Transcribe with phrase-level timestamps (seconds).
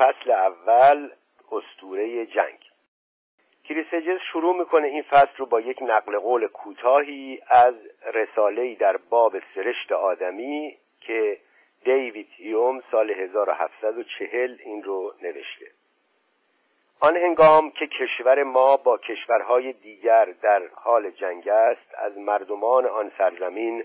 [0.00, 1.10] فصل اول
[1.52, 2.58] استوره جنگ.
[3.64, 7.74] کریسجز شروع می‌کنه این فصل رو با یک نقل قول کوتاهی از
[8.14, 11.38] رساله‌ای در باب سرشت آدمی که
[11.84, 15.66] دیوید هیوم سال 1740 این رو نوشته.
[17.00, 23.12] آن هنگام که کشور ما با کشورهای دیگر در حال جنگ است از مردمان آن
[23.18, 23.84] سرزمین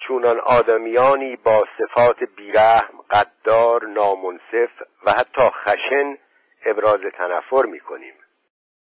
[0.00, 4.70] چونان آدمیانی با صفات بیرحم قدار نامنصف
[5.06, 6.18] و حتی خشن
[6.64, 8.14] ابراز تنفر می کنیم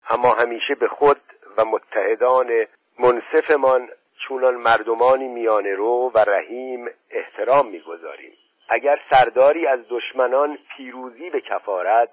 [0.10, 1.22] اما همیشه به خود
[1.58, 2.66] و متعدان
[3.00, 3.90] منصفمان
[4.28, 8.34] چونان مردمانی میانه رو و رحیم احترام می‌گذاریم.
[8.70, 12.10] اگر سرداری از دشمنان پیروزی به کفارت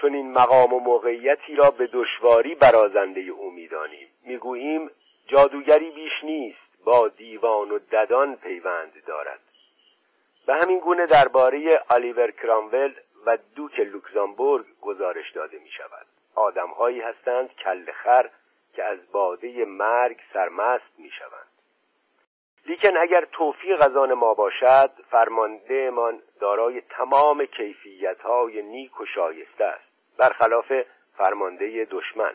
[0.00, 4.08] چون این مقام و موقعیتی را به دشواری برازنده او می‌دانیم.
[4.24, 4.90] می‌گوییم
[5.26, 6.65] جادوگری بیش نیست.
[6.86, 9.40] با دیوان و ددان پیوند دارد.
[10.46, 12.94] به همین گونه درباره آلیور کرامول
[13.26, 18.30] و دوک لوکزامبورگ گزارش داده می شود آدمهایی هستند کل خر
[18.72, 21.48] که از باده مرگ سرمست می شوند
[22.66, 29.64] لیکن اگر توفیق از آن ما باشد فرماندهمان دارای تمام کیفیت های نیک و شایسته
[29.64, 29.84] است.
[30.18, 30.72] برخلاف
[31.16, 32.34] فرمانده دشمن.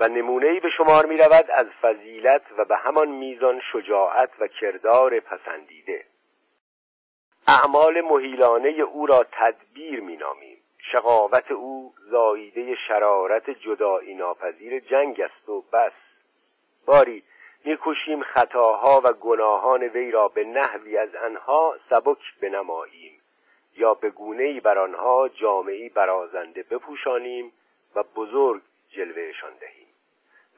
[0.00, 5.20] و نمونه‌ای به شمار می رود از فضیلت و به همان میزان شجاعت و کردار
[5.20, 6.04] پسندیده.
[7.48, 10.58] اعمال محیلانه او را تدبیر می نامیم
[10.92, 15.92] شقاوت او زاییده شرارت جدایی ناپذیر جنگ است و بس.
[16.86, 17.22] باری
[17.64, 23.20] میکوشیم خطاها و گناهان وی را به نحوی از انها سبک بنماییم
[23.76, 27.52] یا به گونه‌ای بر آنها جامعی برازنده بپوشانیم
[27.94, 29.83] و بزرگ جلوهشان دهیم.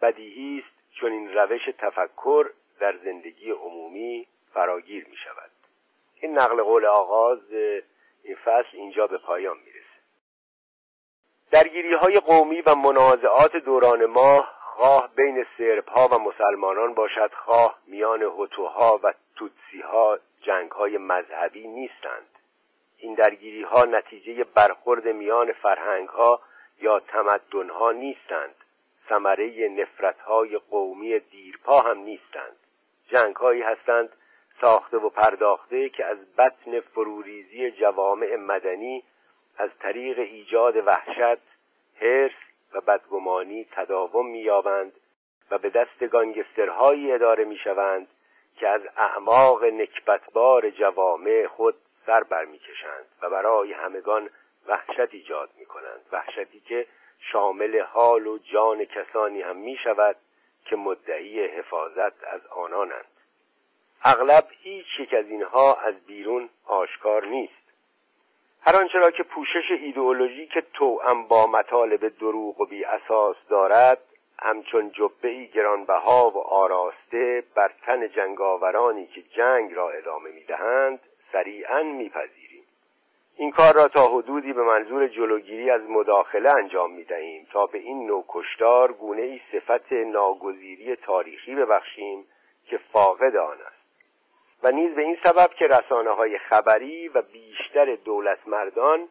[0.02, 5.50] بدیهی است چون این روش تفکر در زندگی عمومی فراگیر می شود
[6.20, 7.52] این نقل قول آغاز
[8.22, 9.86] این فصل اینجا به پایان می‌رسه.
[11.50, 17.30] درگیری های قومی و منازعات دوران ما خواه بین سرب و مسلمانان باشد.
[17.34, 22.28] خواه میان هتوها و توتسی ها جنگ های مذهبی نیستند.
[22.98, 26.40] این درگیری ها نتیجه برخورد میان فرهنگ ها
[26.80, 28.54] یا تمدن ها نیستند.
[29.08, 32.56] ثمره نفرت های قومی دیرپا هم نیستند.
[33.08, 34.08] جنگ هایی هستند
[34.60, 39.04] ساخته و پرداخته که از بطن فروریزی جوامع مدنی
[39.58, 41.42] از طریق ایجاد وحشت،
[42.00, 42.32] حرس
[42.72, 44.92] و بدگمانی تداوم مییابند
[45.50, 48.08] و به دست گانگسترهایی اداره می‌شوند
[48.56, 51.74] که از اعماق نکبتبار جوامع خود
[52.06, 54.30] سر برمیکشند و برای همگان
[54.66, 56.00] وحشت ایجاد می‌کنند.
[56.12, 56.86] وحشتی که
[57.18, 60.16] شامل حال و جان کسانی هم می شود
[60.64, 63.04] که مدعی حفاظت از آنانند.
[64.04, 67.66] اغلب هیچ یک از اینها از بیرون آشکار نیست.
[68.60, 73.98] هر آنچه را که پوشش ایدئولوژی که توأم با مطالب دروغ و بی اساس دارد
[74.38, 81.00] همچون جبه ای گرانبها و آراسته بر تن جنگاورانی که جنگ را ادامه می‌دهند
[81.32, 82.45] سریعا میپذیریم
[83.38, 87.78] این کار را تا حدودی به منظور جلوگیری از مداخله انجام می دهیم تا به
[87.78, 92.26] این نوع کشتار گونه ای صفت ناگزیری تاریخی ببخشیم
[92.64, 93.76] که فاقد آن است.
[94.62, 99.08] و نیز به این سبب که رسانه های خبری و بیشتر دولت مردان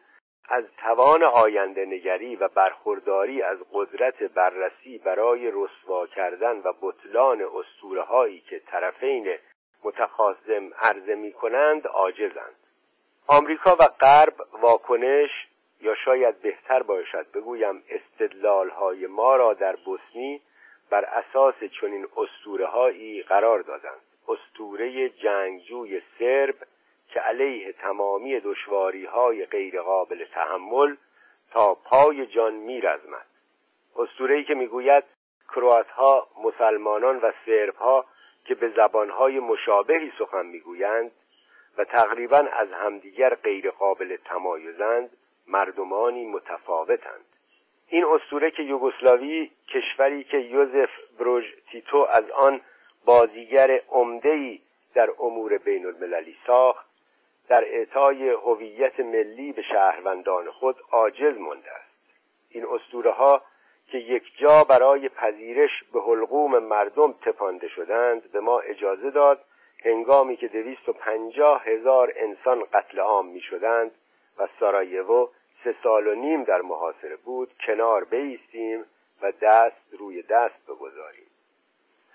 [0.48, 8.02] از توان آینده نگری و برخورداری از قدرت بررسی برای رسوا کردن و بطلان اسطوره
[8.02, 9.34] هایی که طرفین
[9.84, 12.65] متخاصم عرضه می کنند عاجزند.
[13.28, 15.30] آمریکا و غرب واکنش
[15.80, 20.40] یا شاید بهتر باشد بگویم استدلال های ما را در بوسنی
[20.90, 24.00] بر اساس چنین اسطوره هایی قرار دادند.
[24.28, 26.54] استوره جنگجوی سرب
[27.08, 30.96] که علیه تمامی دشواری های غیرقابل تحمل
[31.50, 33.26] تا پای جان میرزمد.
[34.18, 35.04] ای که می‌گوید
[35.48, 38.04] کروات ها مسلمانان و سرب ها
[38.44, 41.12] که به زبانهای مشابهی سخن می‌گویند
[41.78, 45.10] و تقریبا از همدیگر غیرقابل تمایزند
[45.46, 47.24] مردمانی متفاوتند.
[47.88, 52.60] این اسطوره که یوگسلاوی کشوری که یوزف بروژ تیتو از آن
[53.04, 54.60] بازیگر عمده‌ای
[54.94, 56.86] در امور بین المللی ساخت
[57.48, 61.86] در اعطای هویت ملی به شهروندان خود عاجز مانده است.
[62.50, 63.42] این اسطوره ها
[63.90, 69.44] که یک جا برای پذیرش به حلقوم مردم تپانده شدند به ما اجازه داد
[69.86, 73.90] هنگامی که دویست و پنجاه هزار انسان قتل عام می شدند
[74.38, 75.28] و سارایوو
[75.64, 78.84] سه سال و نیم در محاصره بود کنار بیستیم
[79.22, 81.26] و دست روی دست بگذاریم.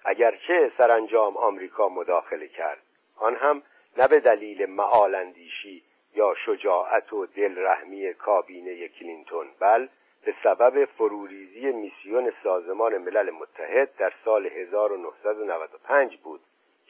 [0.06, 2.82] اگرچه سرانجام آمریکا مداخله کرد
[3.18, 3.64] آن هم
[3.98, 5.84] نه به دلیل معالندیشی
[6.16, 9.88] یا شجاعت و دلرحمی کابینه کلینتون بل
[10.26, 16.42] به سبب فروریزی میسیون سازمان ملل متحد در سال 1995 بود.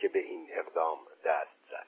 [0.01, 1.88] که به این اقدام دست زد.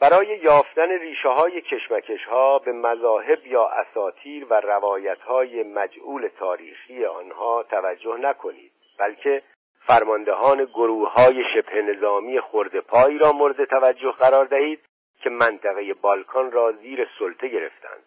[0.00, 7.04] برای یافتن ریشه های کشمکش ها به مذاهب یا اساتیر و روایت های مجعول تاریخی
[7.04, 9.42] آنها توجه نکنید بلکه
[9.86, 14.80] فرماندهان گروه های شبه نظامی خردپایی را مورد توجه قرار دهید
[15.20, 18.02] که منطقه بالکان را زیر سلطه گرفتند.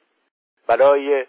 [0.67, 1.25] برای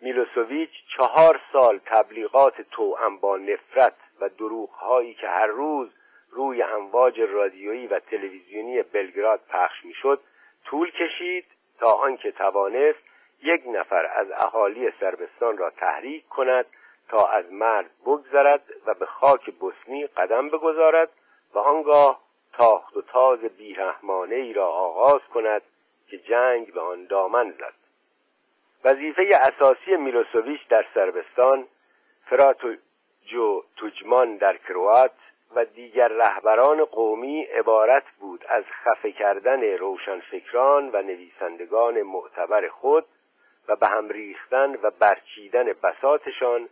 [0.00, 5.88] میلوسوویچ چهار سال تبلیغات توأم با نفرت و دروغ هایی که هر روز
[6.34, 10.20] روی امواج رادیویی و تلویزیونی بلگراد پخش می‌شد
[10.64, 11.44] طول کشید
[11.78, 12.98] تا آنکه توانست
[13.42, 16.66] یک نفر از اهالی سربستان را تحریک کند
[17.08, 21.10] تا از مرد بگذرد و به خاک بوسنی قدم بگذارد
[21.54, 22.20] و آنگاه
[22.52, 25.62] تاخت و تاز بیرحمانه ای را آغاز کند
[26.08, 27.74] که جنگ به آن دامن زد.
[28.84, 31.66] وظیفه اساسی میلوسوویچ در سربستان
[32.26, 35.12] فراتوجو توجمان در کروات
[35.54, 43.04] و دیگر رهبران قومی عبارت بود از خفه کردن روشنفکران و نویسندگان معتبر خود
[43.68, 46.68] و به هم ریختن و برچیدن بساتشان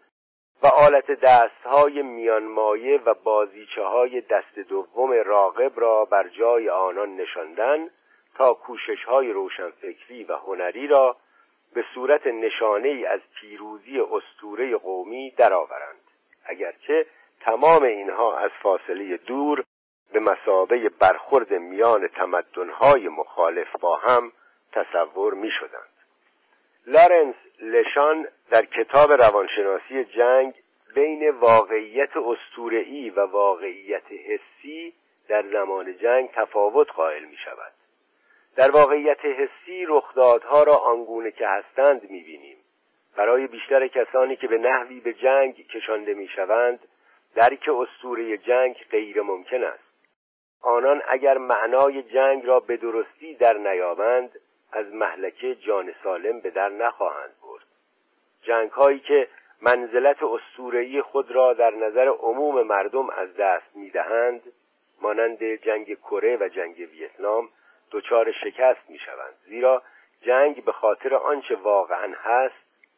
[0.62, 7.88] و آلت دستهای میانمایه و بازیچه های دست دوم راقب را بر جای آنان نشاندن
[8.34, 11.17] تا کوشش های روشنفکری و هنری را
[11.75, 16.00] به صورت نشانه ای از پیروزی استوره قومی درآورند.
[16.44, 17.06] اگرچه
[17.44, 19.64] تمام اینها از فاصله دور
[20.12, 24.32] به مسابه برخورد میان تمدنهای مخالف با هم
[24.72, 25.92] تصور می شدند.
[26.86, 30.54] لارنس لشان در کتاب روانشناسی جنگ
[30.94, 34.94] بین واقعیت استورعی و واقعیت حسی
[35.28, 37.72] در زمان جنگ تفاوت قائل می شود.
[38.56, 42.56] در واقعیت حسی رخدادها را آنگونه که هستند می بینیم.
[43.16, 46.80] برای بیشتر کسانی که به نحوی به جنگ کشانده می شوند
[47.34, 49.93] درک اسطوره جنگ غیر ممکن است.
[50.62, 54.38] آنان اگر معنای جنگ را به درستی در نیابند
[54.73, 57.64] از محلکه جان سالم به در نخواهند برد.
[58.43, 59.29] جنگ هایی که
[59.62, 64.52] منزلت اسطوره‌ای خود را در نظر عموم مردم از دست می‌دهند
[65.02, 67.49] مانند جنگ کره و جنگ ویتنام
[67.90, 69.34] دچار شکست می‌شوند.
[69.46, 69.82] زیرا
[70.23, 72.55] جنگ به خاطر آنچه واقعا هست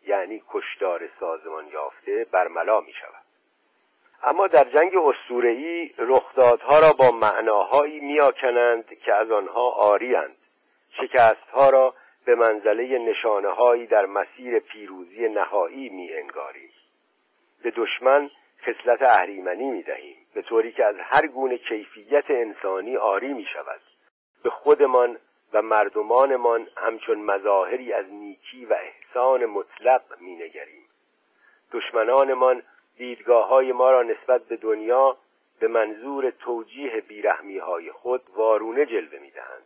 [0.07, 3.24] یعنی کشتار سازمان یافته برملا می شود
[4.27, 10.37] اما در جنگ اسطوره‌ای رخدادها را با معناهایی میآکنند که از آنها آریند
[10.91, 11.95] شکستها را
[12.25, 16.71] به منزله نشانه در مسیر پیروزی نهایی می انگاریم
[17.63, 18.31] به دشمن
[18.63, 23.81] خصلت اهریمنی می دهیم به طوری که از هر گونه کیفیت انسانی آری می شود
[24.43, 25.19] به خودمان
[25.53, 30.85] و مردمانمان همچون مظاهری از نیکی و احسان مطلق می نگریم
[31.73, 32.63] دشمنانمان
[32.97, 35.17] دیدگاه های ما را نسبت به دنیا
[35.61, 39.65] به منظور توجیه بیرحمی های خود وارونه جلوه می دهند.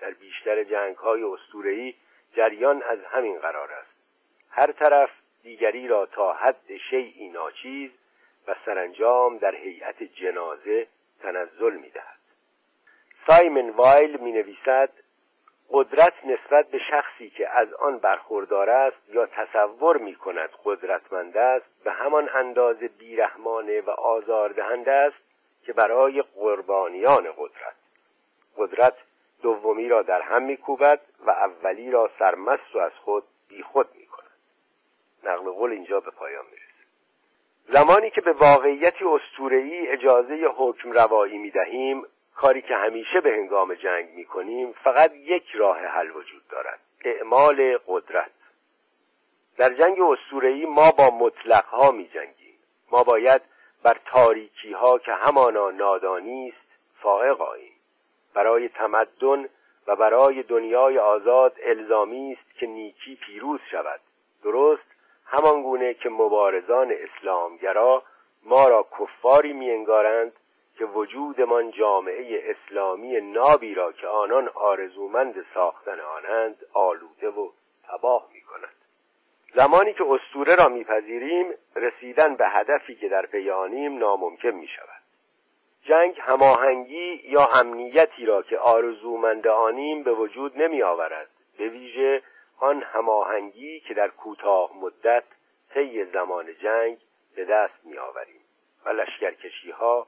[0.00, 1.94] در بیشتر جنگ های استورهی
[2.36, 3.94] جریان از همین قرار است
[4.50, 5.10] هر طرف
[5.42, 7.90] دیگری را تا حد شیعی ناچیز
[8.46, 10.86] و سرانجام در هیئت جنازه
[11.22, 12.18] تنزل می دهد.
[13.26, 14.90] سایمن وایل می نویسد
[15.70, 21.66] قدرت نسبت به شخصی که از آن برخوردار است یا تصور می کند قدرتمند است
[21.84, 25.16] به همان اندازه بیرحمانه و آزاردهنده است
[25.62, 27.74] که برای قربانیان قدرت.
[28.56, 28.94] قدرت
[29.42, 34.30] دومی را در هم میکوبد و اولی را سرمست و از خود بیخود می کند
[35.24, 36.64] نقل قول اینجا به پایان می‌رسه.
[37.68, 43.74] زمانی که به واقعیتی استورهی اجازه حکم روایی می دهیم کاری که همیشه به هنگام
[43.74, 46.80] جنگ می کنیم فقط یک راه حل وجود دارد.
[47.04, 48.30] اعمال قدرت.
[49.56, 52.58] در جنگ اسطوره‌ای ما با مطلق ها می جنگیم
[52.90, 53.42] ما باید
[53.82, 56.68] بر تاریکی ها که همانا نادانی است
[57.02, 57.72] فائق آییم.
[58.34, 59.48] برای تمدن
[59.86, 64.00] و برای دنیای آزاد الزامی است که نیکی پیروز شود.
[64.42, 64.94] درست
[65.26, 68.02] همان گونه که مبارزان اسلامگرا
[68.42, 70.32] ما را کفاری می انگارند
[70.78, 77.50] که وجودمان جامعه اسلامی نابی را که آنان آرزومند ساختن آنند آلوده و
[77.88, 78.74] تباه می کند
[79.54, 85.02] زمانی که استوره را میپذیریم رسیدن به هدفی که در پی آنیم ناممکن می شود
[85.82, 91.28] جنگ هماهنگی یا امنیتی را که آرزومند آنیم به وجود نمی آورد
[91.58, 92.22] به ویژه
[92.58, 95.24] آن هماهنگی که در کوتاه مدت
[95.74, 96.98] طی زمان جنگ
[97.36, 98.40] به دست می آوریم
[98.84, 100.06] و لشکرکشی ها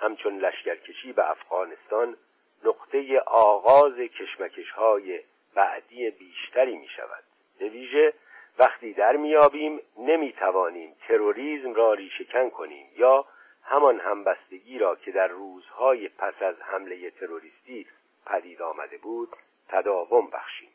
[0.00, 2.16] همچون لشکرکشی به افغانستان
[2.64, 5.20] نقطه آغاز کشمکش های
[5.54, 7.24] بعدی بیشتری می شود
[7.58, 8.14] به
[8.58, 13.24] وقتی در میابیم نمی‌توانیم تروریسم را ریشهکن کنیم یا
[13.62, 17.86] همان همبستگی را که در روزهای پس از حمله تروریستی
[18.26, 19.28] پدید آمده بود
[19.68, 20.68] تداوم بخشیم.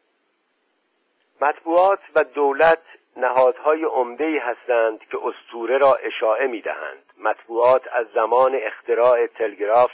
[1.42, 2.84] مطبوعات و دولت
[3.17, 7.03] نهادهای عمده هستند که استوره را اشاعه می‌دهند.
[7.17, 9.91] مطبوعات از زمان اختراع تلگراف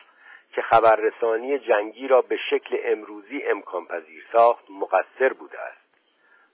[0.54, 5.90] که خبررسانی جنگی را به شکل امروزی امکان پذیر ساخت مقصر بوده است.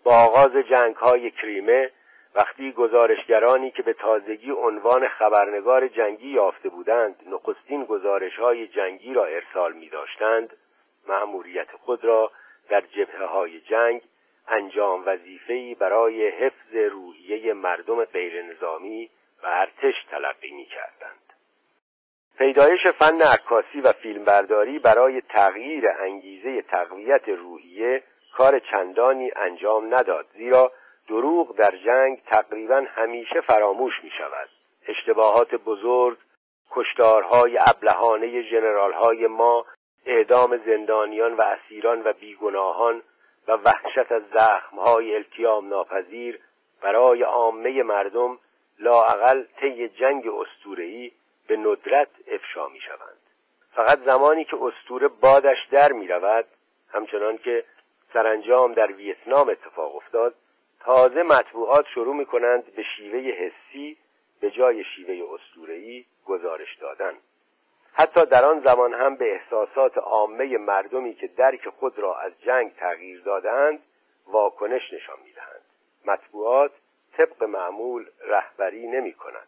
[0.03, 1.91] با آغاز جنگ های کریمه
[2.36, 9.25] وقتی گزارشگرانی که به تازگی عنوان خبرنگار جنگی یافته بودند نخستین گزارش های جنگی را
[9.25, 10.57] ارسال می داشتند
[11.86, 12.31] خود را
[12.69, 14.01] در جبهه های جنگ
[14.47, 19.09] انجام وظیفه‌ای برای حفظ روحیه مردم غیر نظامی
[19.43, 21.25] و ارتش تلقی می کردند.
[22.37, 30.71] پیدایش فن عکاسی و فیلمبرداری برای تغییر انگیزه تقویت روحیه کار چندانی انجام نداد زیرا
[31.07, 34.49] دروغ در جنگ تقریبا همیشه فراموش می شود
[34.87, 36.17] اشتباهات بزرگ
[36.71, 39.65] کشتارهای ابلهانه جنرالهای ما
[40.05, 43.01] اعدام زندانیان و اسیران و بیگناهان
[43.47, 46.39] و وحشت از زخمهای التیام ناپذیر
[46.81, 48.39] برای عامه مردم
[48.79, 51.11] لاعقل طی جنگ استورهی
[51.47, 53.19] به ندرت افشا می شوند
[53.75, 56.45] فقط زمانی که استوره بادش در می رود
[56.89, 57.63] همچنان که
[58.13, 60.35] سرانجام در ویتنام اتفاق افتاد
[60.79, 63.97] تازه مطبوعات شروع می کنند به شیوه حسی
[64.41, 67.13] به جای شیوه استورهی گزارش دادن.
[67.97, 72.75] حتی در آن زمان هم به احساسات عامه مردمی که درک خود را از جنگ
[72.75, 73.79] تغییر دادند
[74.27, 75.61] واکنش نشان می‌دهند.
[76.05, 76.71] مطبوعات
[77.17, 79.47] طبق معمول رهبری نمی کند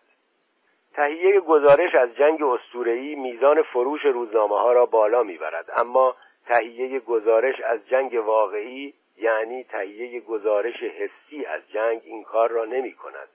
[0.93, 7.55] تهیه گزارش از جنگ استورهی میزان فروش روزنامه ها را بالا می‌برد اما تهیه گزارش
[7.61, 13.27] از جنگ واقعی یعنی تهیه گزارش حسی از جنگ این کار را نمی کند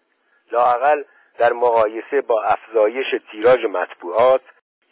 [0.53, 1.05] لاقل
[1.39, 4.41] در مقایسه با افزایش تیراژ مطبوعات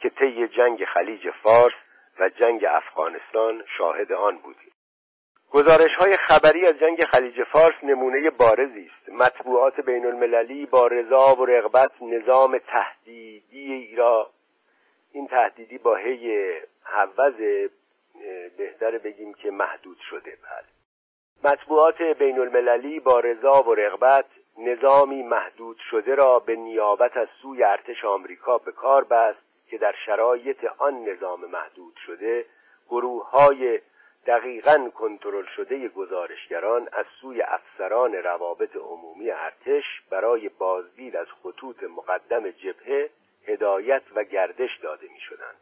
[0.01, 1.75] که طی جنگ خلیج فارس
[2.19, 4.73] و جنگ افغانستان شاهد آن بودیم.
[5.51, 9.09] گزارش های خبری از جنگ خلیج فارس نمونه بارزی است.
[9.09, 14.31] مطبوعات بین المللی با رضا و رغبت نظام تهدیدی را
[15.13, 16.53] این تهدیدی با هی
[16.83, 17.69] حوض
[18.59, 20.31] بهتر بگیم که محدود شده.
[20.31, 21.53] بله.
[21.53, 24.25] مطبوعات بین المللی با رضا و رغبت
[24.59, 29.50] نظامی محدود شده را به نیابت از سوی ارتش آمریکا به کار بست.
[29.71, 32.45] که در شرایط آن نظام محدود شده
[32.89, 33.81] گروه های
[34.27, 42.51] دقیقا کنترل شده گزارشگران از سوی افسران روابط عمومی ارتش برای بازدید از خطوط مقدم
[42.51, 43.11] جبهه
[43.47, 45.61] هدایت و گردش داده می شدند.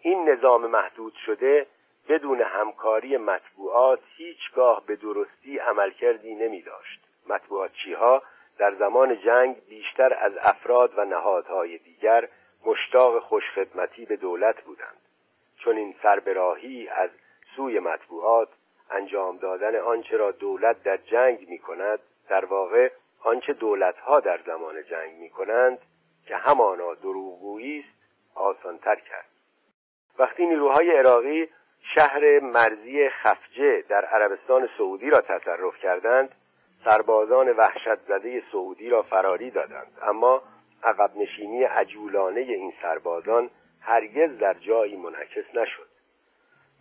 [0.00, 1.66] این نظام محدود شده
[2.08, 8.22] بدون همکاری مطبوعات هیچگاه به درستی عملکردی نمی داشت مطبوعاتچی ها
[8.58, 12.28] در زمان جنگ بیشتر از افراد و نهادهای دیگر
[12.66, 14.96] مشتاق خوشخدمتی به دولت بودند.
[15.56, 17.10] چون این سربراهی از
[17.56, 18.48] سوی مطبوعات
[18.90, 22.90] انجام دادن آنچه را دولت در جنگ می کند در واقع
[23.24, 25.78] آنچه دولتها در زمان جنگ می کنند
[26.26, 28.02] که همانا دروغگویی است
[28.34, 29.26] آسانتر کرد.
[30.18, 31.48] وقتی نیروهای عراقی
[31.94, 36.34] شهر مرزی خفجه در عربستان سعودی را تصرف کردند
[36.84, 39.98] سربازان وحشت زده سعودی را فراری دادند.
[40.02, 40.42] اما
[40.82, 45.88] عقب نشینی عجولانه این سربازان هرگز در جایی منعکس نشد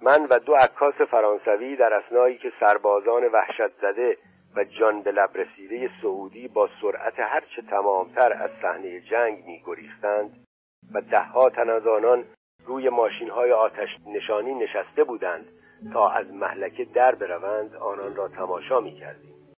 [0.01, 4.17] من و دو عکاس فرانسوی در اسنایی که سربازان وحشت زده
[4.55, 10.45] و جان به لب رسیده سعودی با سرعت هرچه تمامتر از صحنه جنگ میگریختند
[10.93, 12.25] و دهها تن از آنان
[12.65, 15.47] روی ماشین های آتش نشانی نشسته بودند
[15.93, 19.55] تا از محلکه در بروند آنان را تماشا می کردیم.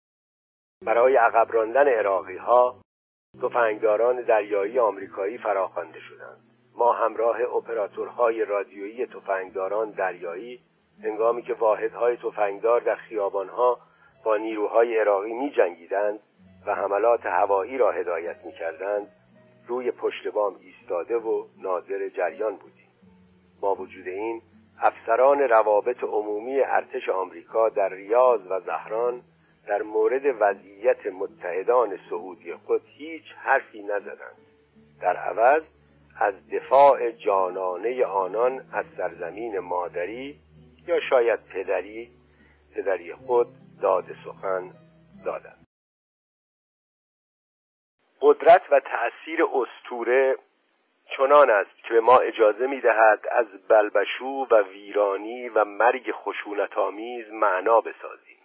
[0.86, 2.83] برای عقب راندن عراقی ها
[3.42, 6.38] تفنگداران دریایی آمریکایی فراخوانده شدند.
[6.76, 10.60] ما همراه اپراتورهای رادیویی تفنگداران دریایی
[11.04, 13.80] هنگامی که واحدهای تفنگدار در خیابانها
[14.24, 16.20] با نیروهای عراقی می جنگیدند
[16.66, 19.08] و حملات هوایی را هدایت می کردند
[19.68, 22.90] روی پشت بام ایستاده و ناظر جریان بودیم.
[23.62, 24.42] با وجود این
[24.82, 29.22] افسران روابط عمومی ارتش آمریکا در ریاض و زهران
[29.68, 34.38] در مورد وضعیت متحدان سعودی خود هیچ حرفی نزدند.
[35.02, 35.64] در عوض
[36.20, 40.40] از دفاع جانانه آنان از سرزمین مادری
[40.88, 42.10] یا شاید پدری
[42.76, 43.48] پدری خود
[43.82, 44.72] داد سخن
[45.26, 45.68] دادند.
[48.22, 50.38] قدرت و تأثیر استوره
[51.18, 56.78] چنان است که به ما اجازه می دهد از بلبشو و ویرانی و مرگ خشونت
[56.78, 58.43] آمیز معنا بسازیم.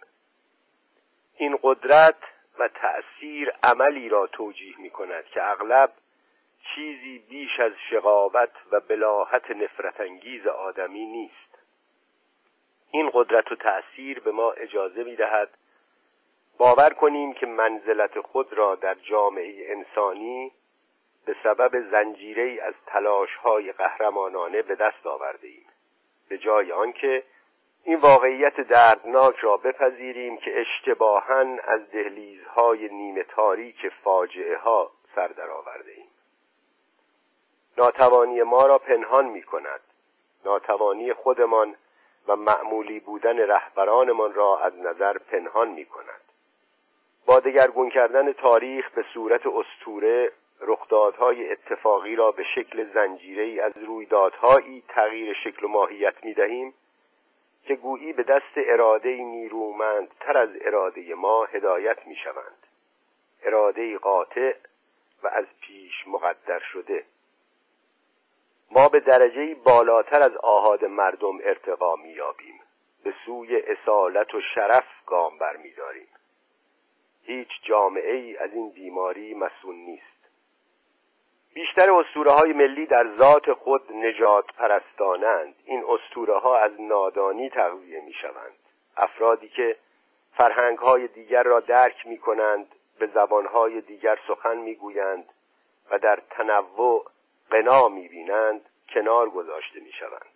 [1.39, 2.17] این قدرت
[2.59, 5.91] و تأثیر عملی را توجیه می کند که اغلب
[6.75, 11.59] چیزی بیش از شقاوت و بلاحت نفرت انگیز آدمی نیست.
[12.91, 15.49] این قدرت و تأثیر به ما اجازه می دهد
[16.57, 20.51] باور کنیم که منزلت خود را در جامعه انسانی
[21.25, 22.73] به سبب زنجیره از
[23.43, 25.67] های قهرمانانه به دست آورده ایم
[26.29, 27.23] به جای آنکه
[27.83, 35.49] این واقعیت دردناک را بپذیریم که اشتباها از دهلیزهای نیمه تاریک فاجعه ها سر در
[35.49, 36.07] آورده ایم.
[37.77, 39.81] ناتوانی ما را پنهان می کند
[40.45, 41.75] ناتوانی خودمان
[42.27, 46.21] و معمولی بودن رهبرانمان را از نظر پنهان می کند
[47.25, 50.31] با دگرگون کردن تاریخ به صورت استوره
[50.61, 56.73] رخدادهای اتفاقی را به شکل زنجیره از رویدادهایی تغییر شکل و ماهیت می دهیم
[57.69, 62.67] که گویی به دست اراده نیرومند تر از اراده ما هدایت می شوند
[63.43, 64.55] اراده قاطع
[65.23, 67.05] و از پیش مقدر شده.
[68.71, 72.59] ما به درجه بالاتر از آهاد مردم ارتقا میابیم
[73.03, 76.09] به سوی اصالت و شرف گام برمیداریم
[77.23, 80.18] هیچ جامعه ای از این بیماری مسئول نیست.
[81.53, 88.01] بیشتر اسطوره های ملی در ذات خود نجات پرستانند این اسطوره ها از نادانی تغذیه
[88.01, 88.55] می شوند
[88.97, 89.77] افرادی که
[90.37, 95.25] فرهنگ های دیگر را درک می کنند به زبان های دیگر سخن می گویند
[95.91, 97.05] و در تنوع
[97.51, 100.33] قنا می بینند کنار گذاشته می شوند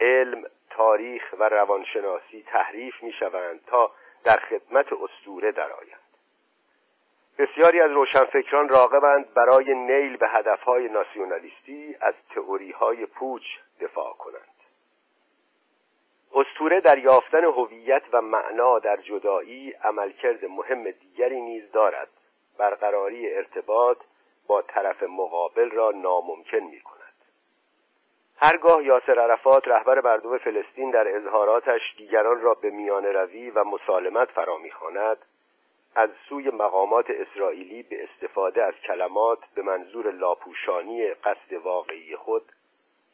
[0.00, 3.90] علم تاریخ و روانشناسی تحریف می شوند تا
[4.24, 6.11] در خدمت اسطوره درآیند.
[7.38, 13.42] بسیاری از روشنفکران راغبند برای نیل به هدفهای ناسیونالیستی از تئوریهای پوچ
[13.80, 14.48] دفاع کنند.
[16.34, 22.08] استوره در یافتن هویت و معنا در جدایی عملکرد مهم دیگری نیز دارد.
[22.58, 23.98] برقراری ارتباط
[24.46, 27.02] با طرف مقابل را ناممکن می کند
[28.36, 34.30] هرگاه یاسر عرفات رهبر مردم فلسطین در اظهاراتش دیگران را به میان روی و مسالمت
[34.30, 35.16] فرا می‌خواند
[35.94, 42.52] از سوی مقامات اسرائیلی به استفاده از کلمات به منظور لاپوشانی قصد واقعی خود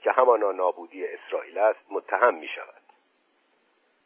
[0.02, 2.82] که همانا نابودی اسرائیل است متهم می شود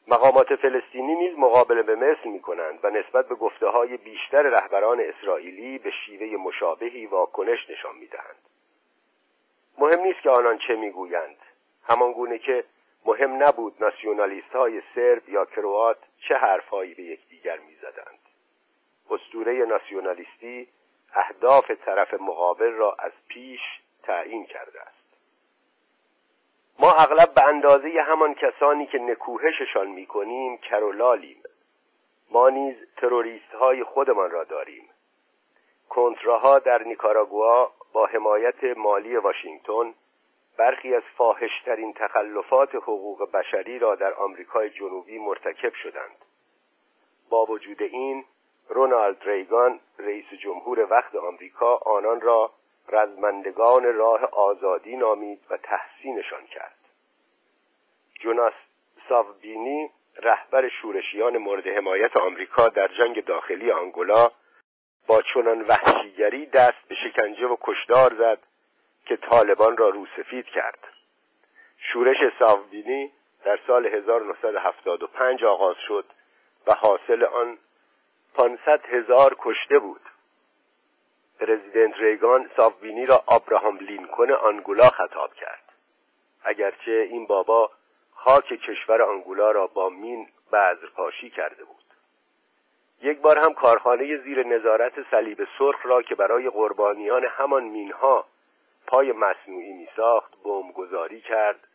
[0.09, 5.01] مقامات فلسطینی نیز مقابله به مثل می کنند و نسبت به گفته های بیشتر رهبران
[5.01, 8.49] اسرائیلی به شیوه مشابهی واکنش نشان می دهند.
[9.79, 11.37] مهم نیست که آنان چه می‌گویند.
[11.89, 12.65] همان گونه که
[13.07, 18.22] مهم نبود ناسیونالیست های سرب یا کروات چه حرفهایی به یکدیگر می‌زدند.
[19.11, 20.69] اسطوره ناسیونالیستی
[21.15, 23.61] اهداف طرف مقابل را از پیش
[24.03, 25.03] تعیین کرده است.
[26.79, 31.43] ما اغلب به اندازه همان کسانی که نکوهششان می‌کنیم کرولالیم.
[32.31, 34.89] ما نیز تروریست های خودمان را داریم.
[35.89, 39.95] کنتراها در نیکاراگوا با حمایت مالی واشنگتن
[40.57, 46.17] برخی از فاحشترین تخلفات حقوق بشری را در آمریکای جنوبی مرتکب شدند.
[47.31, 48.25] با وجود این
[48.69, 52.53] رونالد ریگان رئیس جمهور وقت آمریکا آنان را
[52.89, 56.79] رزمندگان راه آزادی نامید و تحسینشان کرد.
[58.21, 58.53] جوناس
[59.09, 64.31] ساوبینی رهبر شورشیان مورد حمایت آمریکا در جنگ داخلی آنگولا
[65.07, 68.39] با چنان وحشیگری دست به شکنجه و کشدار زد
[69.07, 70.79] که طالبان را روسفید کرد.
[71.79, 73.13] شورش ساوبینی
[73.45, 76.05] در سال 1975 آغاز شد
[76.67, 77.59] و حاصل آن
[78.35, 80.01] 500 هزار کشته بود.
[81.41, 85.73] پرزیدنت ریگان ساوبینی را آبراهام لینکن آنگولا خطاب کرد.
[86.45, 87.71] اگرچه این بابا
[88.15, 91.83] خاک کشور آنگولا را با مین بذرپاشی کرده بود.
[93.03, 98.27] یک بار هم کارخانه زیر نظارت صلیب سرخ را که برای قربانیان همان مینها
[98.87, 100.43] پای مصنوعی میساخت
[100.75, 101.69] گذاری کرد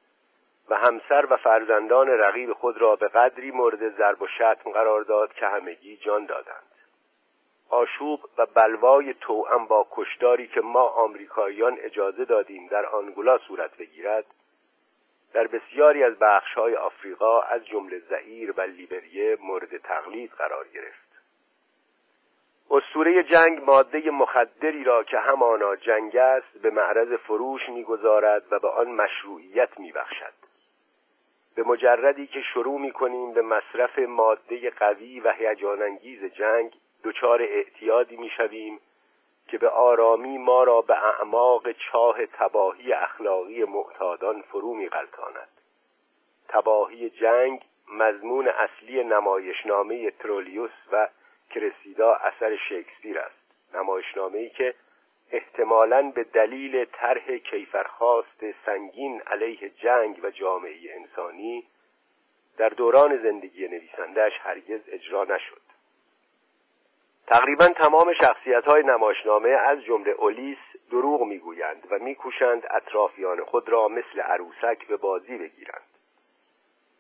[0.70, 5.34] و همسر و فرزندان رقیب خود را به قدری مورد ضرب و شتم قرار داد
[5.34, 6.64] که همگی جان دادند.
[7.70, 14.26] آشوب و بلوای توأم با کشداری که ما آمریکاییان اجازه دادیم در آنگولا صورت بگیرد
[15.34, 21.08] در بسیاری از بخشهای آفریقا از جمله زعیر و لیبریه مورد تقلید قرار گرفت.
[22.72, 28.70] اسطوره جنگ ماده مخدری را که همانا جنگ است به معرض فروش می‌گذارد و به
[28.70, 30.47] آن مشروعیت میبخشد.
[31.58, 38.18] به مجردی که شروع می‌کنیم به مصرف ماده قوی و هیجان انگیز جنگ دچار اعتیادی
[38.18, 38.80] می‌شویم
[39.48, 45.48] که به آرامی ما را به اعماق چاه تباهی اخلاقی معتادان فرو میغلطاند.
[46.48, 47.62] تباهی جنگ
[47.94, 51.08] مضمون اصلی نمایشنامه ترولیوس و
[51.50, 53.76] کرسیدا اثر شکسپیر است.
[53.76, 54.74] نمایشنامه که
[55.32, 61.64] احتمالا به دلیل طرح کیفرخواست سنگین علیه جنگ و جامعه انسانی
[62.58, 65.62] در دوران زندگی نویسندهش هرگز اجرا نشد.
[67.28, 70.58] تقریبا تمام شخصیت های نمایشنامه از جمله اولیس
[70.92, 75.82] دروغ می‌گویند و میکوشند اطرافیان خود را مثل عروسک به بازی بگیرند.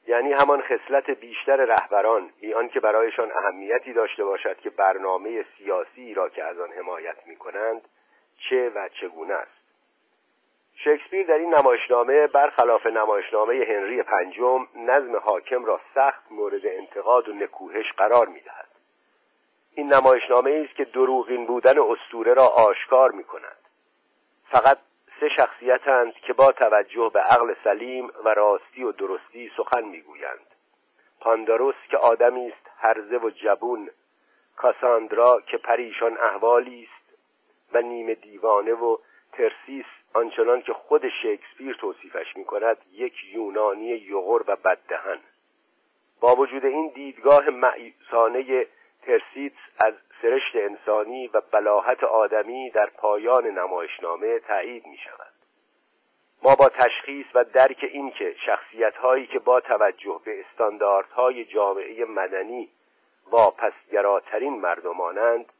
[0.07, 6.29] یعنی همان خصلت بیشتر رهبران بی که برایشان اهمیتی داشته باشد که برنامه سیاسی را
[6.29, 7.81] که از آن حمایت می کنند
[8.37, 9.57] چه و چگونه است.
[10.75, 17.33] شکسپیر در این نمایشنامه برخلاف نمایشنامه هنری پنجم نظم حاکم را سخت مورد انتقاد و
[17.33, 18.67] نکوهش قرار می‌دهد.
[19.75, 23.57] این نمایشنامه است که دروغین بودن اسطوره را آشکار می کند
[24.51, 24.77] فقط
[25.19, 30.55] سه شخصیتند که با توجه به عقل سلیم و راستی و درستی سخن می‌گویند.
[31.19, 33.89] پانداروس که آدمی است هرزه و جبون.
[34.57, 36.96] کاساندرا که پریشان احوالی است.
[37.73, 38.97] و نیمه دیوانه و
[39.31, 45.19] ترسیس آنچنان که خود شکسپیر توصیفش می کند یک یونانی یغور و بددهن.
[46.19, 48.67] با وجود این دیدگاه معیوسانه
[49.01, 55.33] ترسیتس از سرشت انسانی و بلاحت آدمی در پایان نمایشنامه تایید می شود
[56.43, 62.05] ما با تشخیص و درک این که شخصیت هایی که با توجه به استانداردهای جامعه
[62.05, 62.69] مدنی
[63.31, 65.53] با پسگراترین مردمانند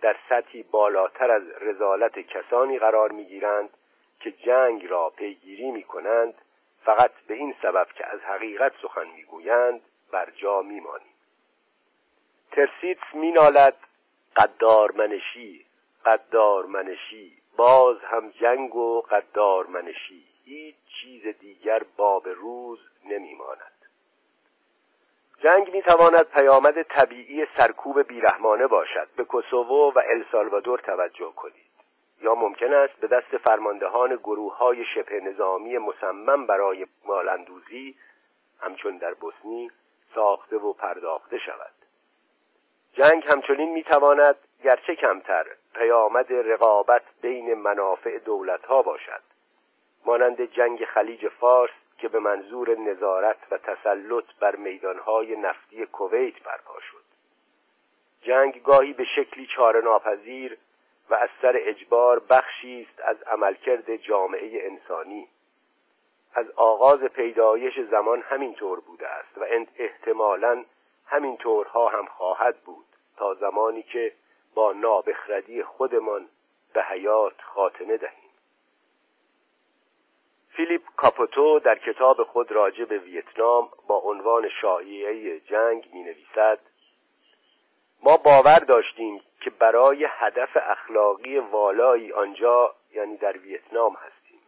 [0.00, 3.70] در سطحی بالاتر از رزالت کسانی قرار می گیرند
[4.20, 6.34] که جنگ را پیگیری می کنند
[6.84, 9.80] فقط به این سبب که از حقیقت سخن می‌گویند
[10.12, 11.14] بر جا میمانیم.
[12.52, 13.76] ترسیتس مینالد
[14.36, 15.66] قدار منشی
[16.04, 23.79] قدار منشی باز هم جنگ و قدار منشی هیچ چیز دیگر باب روز نمیماند.
[25.42, 29.08] جنگ می‌تواند پیامد طبیعی سرکوب بیرحمانه باشد.
[29.16, 31.70] به کوسوو و السالوادور توجه کنید.
[32.22, 37.94] یا ممکن است به دست فرماندهان گروه های شبه نظامی مصمم برای مالندوزی
[38.60, 39.70] همچون در بوسنی
[40.14, 41.72] ساخته و پرداخته شود.
[42.92, 49.22] جنگ همچنین می‌تواند گرچه کمتر پیامد رقابت بین منافع دولت ها باشد.
[50.04, 56.80] مانند جنگ خلیج فارس که به منظور نظارت و تسلط بر میدانهای نفتی کویت برپا
[56.80, 57.04] شد.
[58.22, 60.58] جنگ گاهی به شکلی چاره ناپذیر
[61.10, 65.28] و از سر اجبار بخشی است از عملکرد جامعه انسانی.
[66.34, 69.44] از آغاز پیدایش زمان همین طور بوده است و
[69.76, 70.64] احتمالا
[71.06, 72.86] همین طورها هم خواهد بود
[73.16, 74.12] تا زمانی که
[74.54, 76.28] با نابخردی خودمان
[76.72, 78.29] به حیات خاتمه دهیم.
[80.56, 86.58] فیلیپ کاپوتو در کتاب خود راجع به ویتنام با عنوان شایعه جنگ می نویسد
[88.02, 94.40] ما باور داشتیم که برای هدف اخلاقی والایی آنجا یعنی در ویتنام هستیم.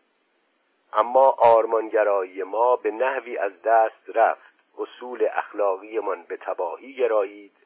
[0.92, 7.56] اما آرمانگرایی ما به نحوی از دست رفت اصول اخلاقیمان به تباهی گرایید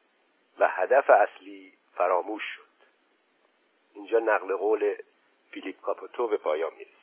[0.59, 2.63] و هدف اصلی فراموش شد.
[3.93, 4.95] اینجا نقل قول
[5.51, 6.96] فیلیپ کاپوتو به پایان می‌رسه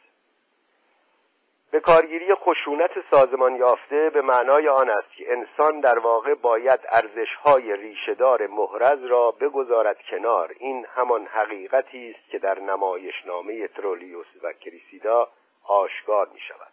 [1.74, 7.76] به کارگیری خشونت سازمان یافته به معنای آن است که انسان در واقع باید ارزشهای
[7.76, 10.54] ریشهدار محرز را بگذارد کنار.
[10.58, 15.28] این همان حقیقتی است که در نمایشنامه ترولیوس و کریسیدا
[15.64, 16.72] آشکار می شود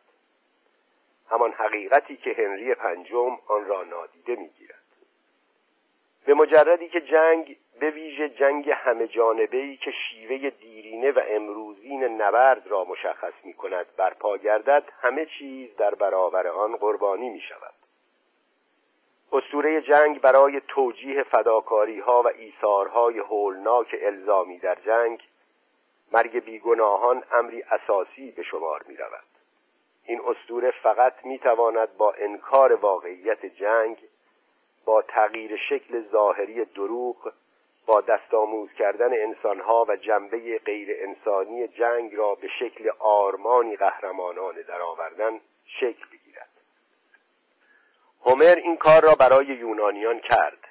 [1.32, 4.84] همان حقیقتی که هنری پنجم آن را نادیده می‌گیرد.
[6.26, 12.68] به مجردی که جنگ به ویژه جنگ همه جانبه که شیوه دیرینه و امروزین نبرد
[12.68, 17.74] را مشخص می کند برپا گردد همه چیز در برابر آن قربانی می شود
[19.32, 25.24] اسطوره جنگ برای توجیه فداکاری ها و ایثارهای هولناک الزامی در جنگ
[26.12, 29.28] مرگ بیگناهان امری اساسی به شمار می رود
[30.06, 33.98] این اسطوره فقط می تواند با انکار واقعیت جنگ
[34.86, 37.32] با تغییر شکل ظاهری دروغ
[38.12, 46.06] دستآموز کردن انسانها و جنبه غیر انسانی جنگ را به شکل آرمانی قهرمانانه درآوردن شکل
[46.12, 46.50] بگیرد.
[48.26, 50.68] هومر این کار را برای یونانیان کرد.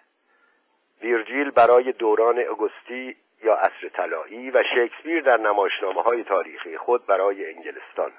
[1.02, 7.54] ویرجیل برای دوران اگستی یا عصر طلایی و شکسپیر در نمایشنامه های تاریخی خود برای
[7.54, 8.12] انگلستان.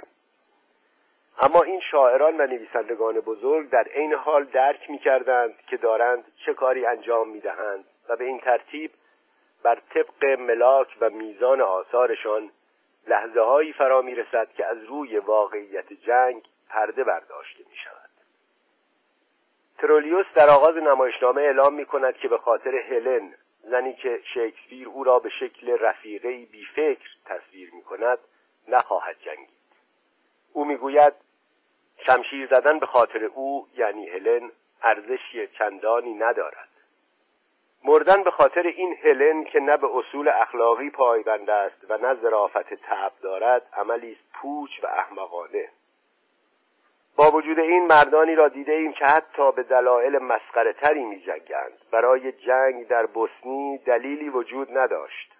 [1.39, 6.53] اما این شاعران و نویسندگان بزرگ در عین حال درک می کردند که دارند چه
[6.53, 8.91] کاری انجام می دهند و به این ترتیب
[9.63, 12.51] بر طبق ملاک و میزان آثارشان
[13.07, 18.09] لحظه هایی فرا می رسد که از روی واقعیت جنگ پرده برداشته می شود
[19.77, 25.03] ترولیوس در آغاز نمایشنامه اعلام می کند که به خاطر هلن زنی که شکسپیر او
[25.03, 28.17] را به شکل رفیقه بیفکر تصویر می کند
[28.67, 29.61] نخواهد جنگید.
[30.53, 31.13] او می‌گوید
[32.05, 34.51] شمشیر زدن به خاطر او یعنی هلن
[34.83, 36.70] ارزشی چندانی ندارد.
[37.83, 42.73] مردن به خاطر این هلن که نه به اصول اخلاقی پایبند است و نه ظرافت
[42.73, 45.69] طب دارد عملی است پوچ و احمقانه
[47.15, 51.77] با وجود این مردانی را دیده ایم که حتی به دلایل مسخره تری می جنگند.
[51.91, 55.31] برای جنگ در بوسنی دلیلی وجود نداشت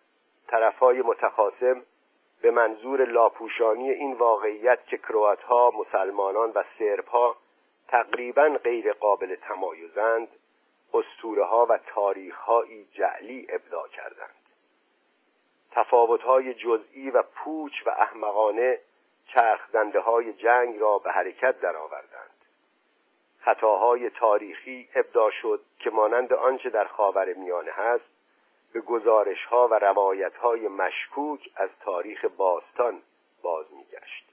[0.48, 1.82] طرفهای متخاصم
[2.42, 7.36] به منظور لاپوشانی این واقعیت که کرواتها مسلمانان و سربها
[7.88, 10.28] تقریبا غیر قابل تمایزند
[10.94, 14.36] اسطوره ها و تاریخ هایی جعلی ابدا کردند.
[15.72, 18.80] تفاوت های جزئی و پوچ و احمقانه
[19.28, 19.76] چرخ
[20.06, 22.32] های جنگ را به حرکت درآوردند.
[23.42, 28.12] خطاهای تاریخی ابدا شد که مانند آنچه در خاور میانه هست
[28.74, 33.02] به گزارش ها و روایت های مشکوک از تاریخ باستان
[33.44, 34.26] باز میگشت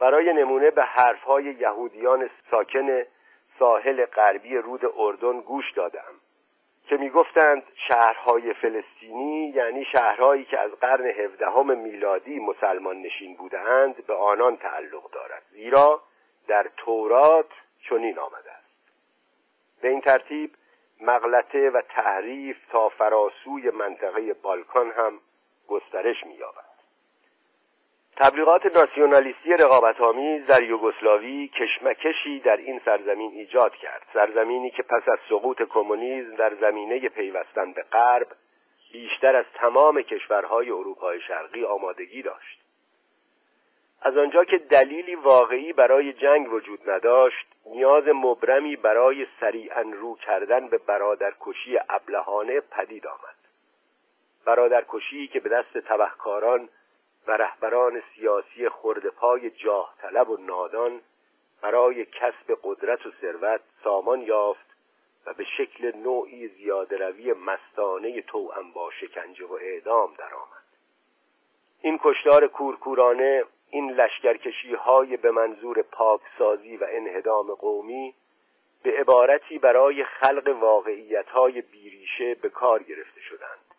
[0.00, 3.02] برای نمونه به حرف های یهودیان ساکن
[3.60, 6.14] ساحل غربی رود اردن گوش دادم
[6.88, 14.14] که می‌گفتند شهرهای فلسطینی یعنی شهرهایی که از قرن هفدهم میلادی مسلمان نشین بودند به
[14.14, 15.42] آنان تعلق دارد.
[15.50, 16.02] زیرا
[16.48, 17.50] در تورات
[17.88, 18.70] چنین آمده است.
[19.82, 20.50] به این ترتیب
[21.00, 25.20] مغلطه و تحریف تا فراسوی منطقه بالکان هم
[25.68, 26.69] گسترش می‌یابد.
[28.20, 34.02] تبلیغات ناسیونالیستی رقابتآمیز در یوگسلاوی کشمکشی در این سرزمین ایجاد کرد.
[34.12, 38.26] سرزمینی که پس از سقوط کمونیسم در زمینه پیوستن به غرب
[38.92, 42.60] بیشتر از تمام کشورهای اروپای شرقی آمادگی داشت.
[44.02, 50.68] از آنجا که دلیلی واقعی برای جنگ وجود نداشت نیاز مبرمی برای سریعا رو کردن
[50.68, 53.36] به برادرکشی ابلهانه پدید آمد.
[54.46, 56.68] برادرکشی که به دست تبهکاران
[57.30, 61.00] و رهبران سیاسی خردپای جاه طلب و نادان
[61.62, 64.66] برای کسب قدرت و ثروت سامان یافت
[65.26, 70.64] و به شکل نوعی زیاده روی مستانه توأم با شکنجه و اعدام درآمد.
[71.82, 78.14] این کشتار کورکورانه این لشکرکشی های به منظور پاکسازی و انهدام قومی
[78.82, 83.74] به عبارتی برای خلق واقعیت های بیریشه به کار گرفته شدند.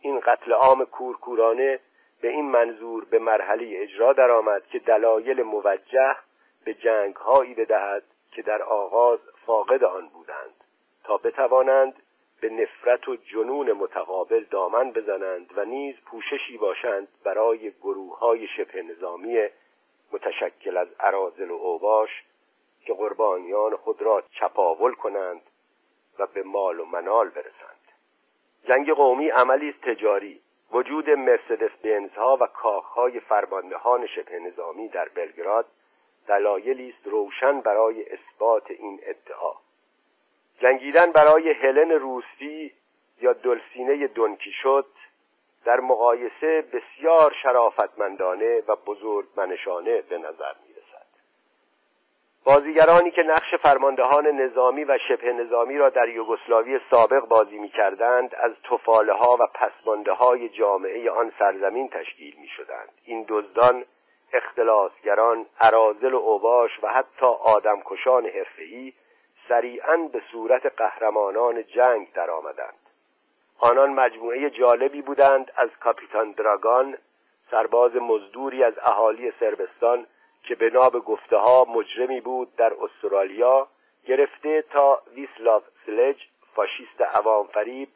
[0.00, 1.80] این قتل عام کورکورانه
[2.24, 6.16] به این منظور به مرحله اجرا درآمد که دلایل موجه
[6.64, 10.64] به جنگ هایی بدهد که در آغاز فاقد آن بودند
[11.04, 12.02] تا بتوانند
[12.40, 18.82] به نفرت و جنون متقابل دامن بزنند و نیز پوششی باشند برای گروه های شبه
[18.82, 19.48] نظامی
[20.12, 22.10] متشکل از عرازل و اوباش
[22.86, 25.42] که قربانیان خود را چپاول کنند
[26.18, 27.80] و به مال و منال برسند.
[28.68, 30.40] جنگ قومی عملی تجاری
[30.74, 35.66] وجود مرسدس بنزها و کاخهای فرماندهان شبه نظامی در بلگراد
[36.28, 39.52] دلایلی است روشن برای اثبات این ادعا.
[40.60, 42.72] جنگیدن برای هلن روسی
[43.20, 44.10] یا دلسینه
[44.62, 44.86] شد
[45.64, 50.73] در مقایسه بسیار شرافتمندانه و بزرگمنشانه به نظر می
[52.44, 58.34] بازیگرانی که نقش فرماندهان نظامی و شبه نظامی را در یوگسلاوی سابق بازی می کردند
[58.34, 63.84] از توفاله ها و پسمانده های جامعه آن سرزمین تشکیل می شدند این دزدان
[64.32, 68.92] اختلاسگران عرازل و اوباش و حتی آدمکشان حرفه‌ای
[69.48, 72.78] سریعا به صورت قهرمانان جنگ درآمدند.
[73.58, 76.98] آنان مجموعه جالبی بودند از کاپیتان دراگان
[77.50, 80.06] سرباز مزدوری از اهالی سربستان
[80.48, 83.68] که به ناب گفته ها مجرمی بود در استرالیا
[84.06, 86.16] گرفته تا ویسلاو سلج
[86.54, 87.88] فاشیست عوام فریب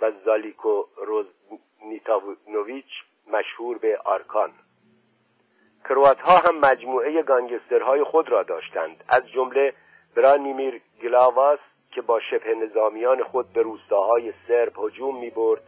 [0.00, 2.90] و زالیکو روزنیتاونوویچ
[3.32, 4.52] مشهور به آرکان.
[5.84, 9.74] کروات ها هم مجموعه گانگسترهای خود را داشتند از جمله
[10.16, 11.58] برانیمیر گلاواس
[11.90, 15.62] که با شبه نظامیان خود به روستاهای سرب هجوم می برد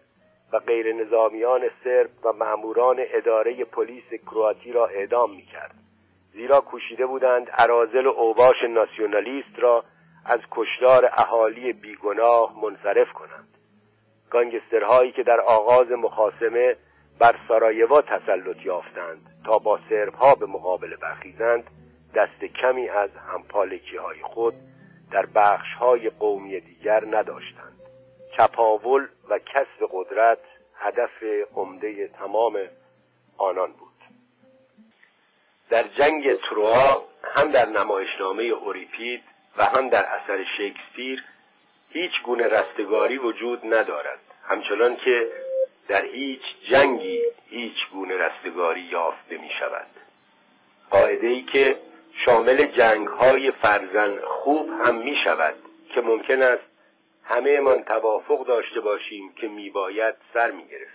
[0.53, 5.84] و غیر نظامیان سرب و مأموران اداره پلیس کرواتی را اعدام می کرد
[6.35, 9.85] زیرا کوشیده بودند عرازل و اوباش ناسیونالیست را
[10.25, 13.49] از کشدار اهالی بیگناه منصرف کنند.
[14.31, 16.77] گانگسترهایی که در آغاز مخاسمه
[17.19, 21.65] بر سارایوا تسلط یافتند تا با سربها به مقابل برخیزند
[22.15, 24.55] دست کمی از همپالکی های خود
[25.11, 27.81] در بخش های قومی دیگر نداشتند.
[28.37, 30.39] چپاول و کسب قدرت
[30.75, 31.23] هدف
[31.55, 32.59] عمده تمام
[33.39, 33.84] آنان بود.
[35.71, 39.23] در جنگ تروا هم در نمایشنامه اوریپید
[39.57, 41.25] و هم در اثر شکسپیر
[41.91, 44.19] هیچ گونه رستگاری وجود ندارد.
[44.49, 45.27] همچنان که
[45.89, 49.87] در هیچ جنگی هیچ گونه رستگاری یافته می شود
[50.91, 51.77] قاعده ای که
[52.25, 55.55] شامل جنگ های فرزن خوب هم می شود
[55.95, 56.63] که ممکن است
[57.25, 60.94] همه من توافق داشته باشیم که میباید سر می گرفتند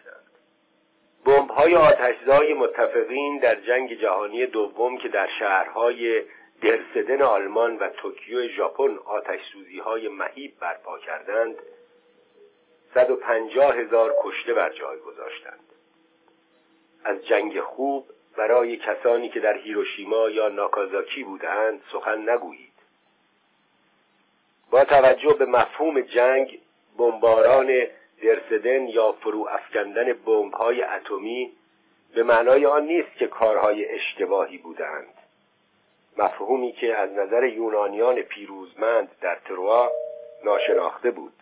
[1.25, 6.23] بمب های آتشزای متفقین در جنگ جهانی دوم که در شهرهای
[6.61, 11.55] درسدن آلمان و توکیو ژاپن آتش سوزی های مهیب برپا کردند
[12.95, 15.59] 150 هزار کشته بر جای گذاشتند.
[17.05, 18.05] از جنگ خوب
[18.37, 22.69] برای کسانی که در هیروشیما یا ناکازاکی بودند سخن نگویید.
[24.71, 26.59] با توجه به مفهوم جنگ
[26.97, 27.87] بمباران
[28.23, 31.51] درسدن یا فرو افکندن بمب‌های اتمی
[32.15, 35.13] به معنای آن نیست که کارهای اشتباهی بودند
[36.17, 39.91] مفهومی که از نظر یونانیان پیروزمند در تروا
[40.45, 41.33] ناشناخته بود.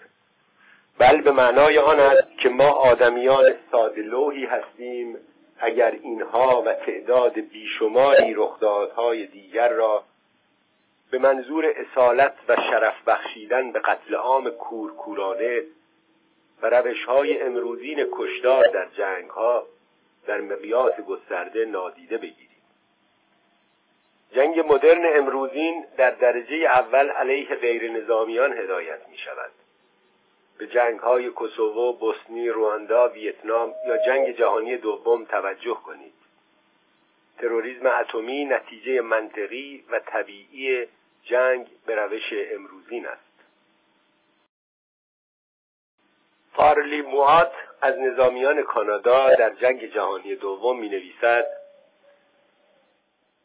[1.00, 5.18] بل به معنای آن است که ما آدمیان سادلوهی هستیم
[5.60, 10.04] اگر اینها و تعداد بیشماری رخدادهای دیگر را
[11.12, 15.62] به منظور اصالت و شرف بخشیدن به قتل عام کورکورانه
[16.62, 19.67] و روش های امروزین کشدار در جنگ ها
[20.28, 22.48] در مقیاس گسترده نادیده بگیریم.
[24.36, 29.52] جنگ مدرن امروزین در درجه اول علیه غیر نظامیان هدایت می شود
[30.58, 36.13] به جنگ های کوسوو، بوسنی، رواندا، ویتنام یا جنگ جهانی دوم توجه کنید.
[37.38, 40.88] تروریسم اتمی نتیجه منطقی و طبیعی
[41.24, 43.27] جنگ به روش امروزین است.
[46.58, 51.46] پارلی موات از نظامیان کانادا در جنگ جهانی دوم می نویسد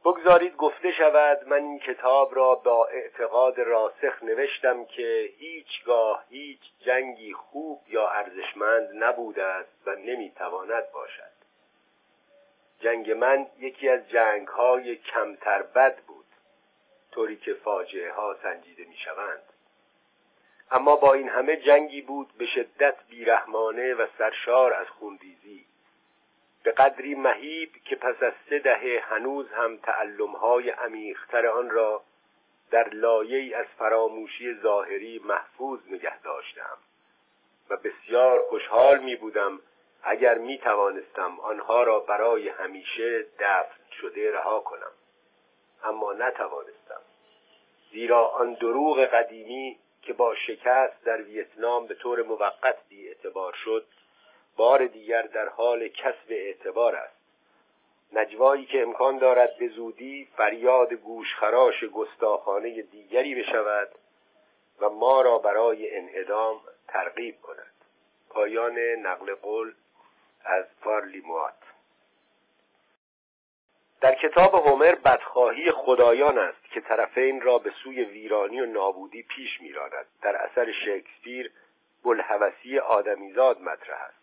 [0.05, 7.33] بگذارید گفته شود من این کتاب را با اعتقاد راسخ نوشتم که هیچگاه هیچ جنگی
[7.33, 11.33] خوب یا ارزشمند نبوده است و نمی‌تواند باشد.
[12.81, 16.27] جنگ من یکی از جنگ های کمتر بد بود
[17.11, 19.52] طوری که فاجعه ها سنجیده می شوند
[20.75, 25.65] اما با این همه جنگی بود به شدت بیرحمانه و سرشار از خونریزی.
[26.65, 32.03] به قدری مهیب که پس از سه دهه هنوز هم تعلمهای عمیقتر آن را
[32.71, 36.79] در لایه از فراموشی ظاهری محفوظ نگه داشتم
[37.71, 39.61] و بسیار خوشحال می بودم
[40.03, 44.93] اگر می توانستم آنها را برای همیشه دفن شده رها کنم.
[45.85, 47.01] اما نتوانستم.
[47.91, 53.87] زیرا آن دروغ قدیمی که با شکست در ویتنام به طور موقت بی اعتبار شد
[54.57, 57.23] بار دیگر در حال کسب اعتبار است.
[58.13, 63.89] نجوایی که امکان دارد به زودی فریاد گوشخراش گستاخانه دیگری بشود
[64.81, 67.73] و ما را برای انعدام ترغیب کند.
[68.31, 69.73] پایان نقل قول
[70.45, 71.55] از پارلیموات
[74.01, 76.62] در کتاب هومر بدخواهی خدایان است.
[76.75, 80.07] که طرفین را به سوی ویرانی و نابودی پیش میراند.
[80.23, 81.53] در اثر شکسپیر
[82.05, 84.23] بلحوثی آدمیزاد مطرح است.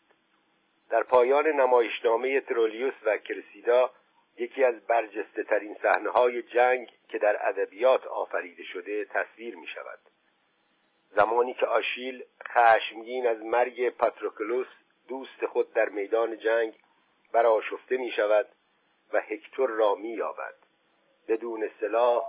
[0.89, 3.89] در پایان نمایشنامه ترولیوس و کرسیدا
[4.37, 9.99] یکی از برجسته ترین صحنه های جنگ که در ادبیات آفریده شده تصویر می شود
[11.15, 14.67] زمانی که آشیل خشمگین از مرگ پاتروکلوس
[15.07, 16.73] دوست خود در میدان جنگ
[17.33, 18.47] برآشفته می شود
[19.13, 20.53] و هکتور را می یابد
[21.27, 22.23] بدون سلاح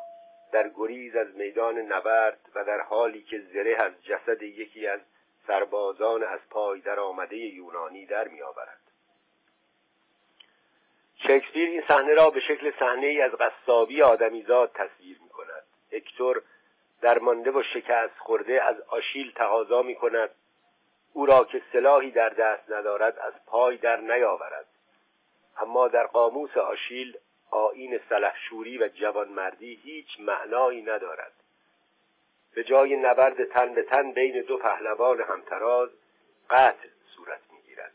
[0.52, 5.00] در گریز از میدان نبرد و در حالی که زره از جسد یکی از
[5.46, 8.80] سربازان از پای در آمده یونانی در می آورد.
[11.16, 16.42] شکسپیر این صحنه را به شکل صحنه ای از قصابی آدمیزاد تصویر می کند هکتور
[17.02, 20.30] درمانده و شکست خورده از آشیل تقاضا می کند
[21.12, 24.66] او را که سلاحی در دست ندارد از پای در نیاورد.
[25.56, 27.16] اما در قاموس آشیل
[27.50, 31.32] آین سلحشوری و جوانمردی هیچ معنایی ندارد.
[32.54, 35.90] به جای نبرد تن به تن بین دو پهلوان همتراز
[36.50, 37.92] قتل صورت می‌گیرد.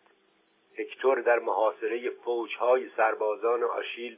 [0.78, 4.18] هکتور در محاصره فوجهای سربازان آشیل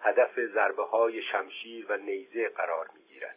[0.00, 3.36] هدف ضربه های شمشیر و نیزه قرار می‌گیرد.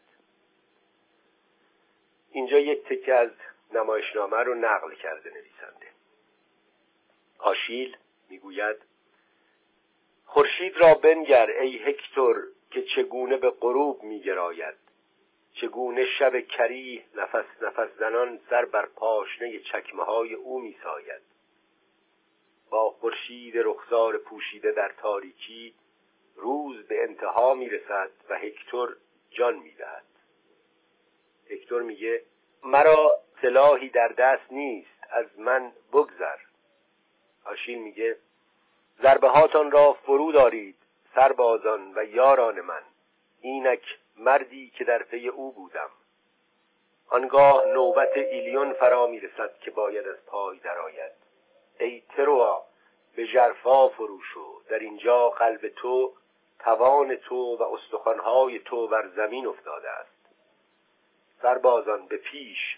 [2.32, 3.30] اینجا یک تکه از
[3.74, 5.88] نمایشنامه رو نقل کرده نویسنده.
[7.40, 7.98] آشیل
[8.30, 8.93] می‌گوید
[10.34, 14.76] خورشید را بنگر ای هکتور که چگونه به غروب میگراید.
[15.62, 21.22] چگونه شب کری نفس نفس زنان سر بر پاشنه چکمه های او میساید.
[22.70, 25.74] با خورشید رخسار پوشیده در تاریکی
[26.36, 28.96] روز به انتها می‌رسد و هکتور
[29.32, 30.06] جان می‌دهد.
[31.52, 32.22] هکتور میگه
[32.64, 36.38] مرا سلاحی در دست نیست از من بگذر.
[37.46, 38.18] آشیل میگه
[39.02, 40.76] ضربه هاتان را فرو دارید
[41.16, 42.82] سربازان و یاران من.
[43.42, 43.84] اینک
[44.18, 45.90] مردی که در پی او بودم.
[47.10, 51.12] آنگاه نوبت ایلیون فرا می‌رسد که باید از پای درآید.
[51.80, 52.66] ای تروا
[53.16, 54.62] به جرفا فرو شو.
[54.70, 56.14] در اینجا قلب تو
[56.60, 60.14] توان تو و استخوانهای تو بر زمین افتاده است.
[61.42, 62.78] سربازان به پیش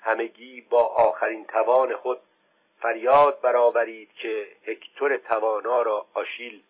[0.00, 2.18] همگی با آخرین توان خود
[2.80, 6.62] فریاد برآورید که هکتور توانا را آشیل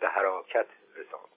[0.00, 1.30] به حراکت رساند.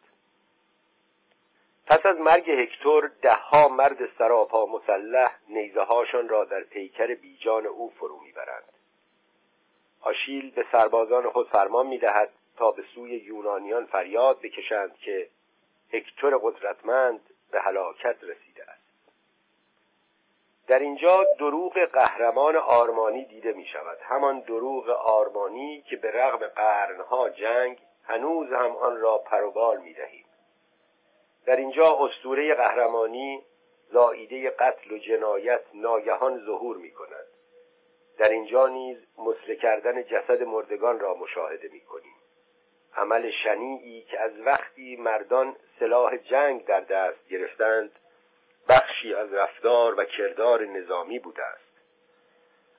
[1.87, 7.89] پس از مرگ هکتور دهها مرد سراپا مسلح نیزه هاشان را در پیکر بیجان او
[7.89, 8.63] فرو می‌برند.
[10.01, 15.27] آشیل به سربازان خود فرمان می‌دهد تا به سوی یونانیان فریاد بکشند که
[15.93, 17.19] هکتور قدرتمند
[17.51, 18.52] به هلاکت رسیده است
[20.67, 27.29] در اینجا دروغ قهرمان آرمانی دیده می شود همان دروغ آرمانی که به رغم قرنها
[27.29, 30.25] جنگ هنوز هم آن را پروبال می دهیم
[31.45, 33.41] در اینجا استوره قهرمانی
[33.91, 37.25] زائیده قتل و جنایت ناگهان ظهور می کند
[38.17, 42.15] در اینجا نیز مسله کردن جسد مردگان را مشاهده می کنیم
[42.95, 47.91] عمل شنیعی که از وقتی مردان سلاح جنگ در دست گرفتند
[48.69, 51.63] بخشی از رفتار و کردار نظامی بوده است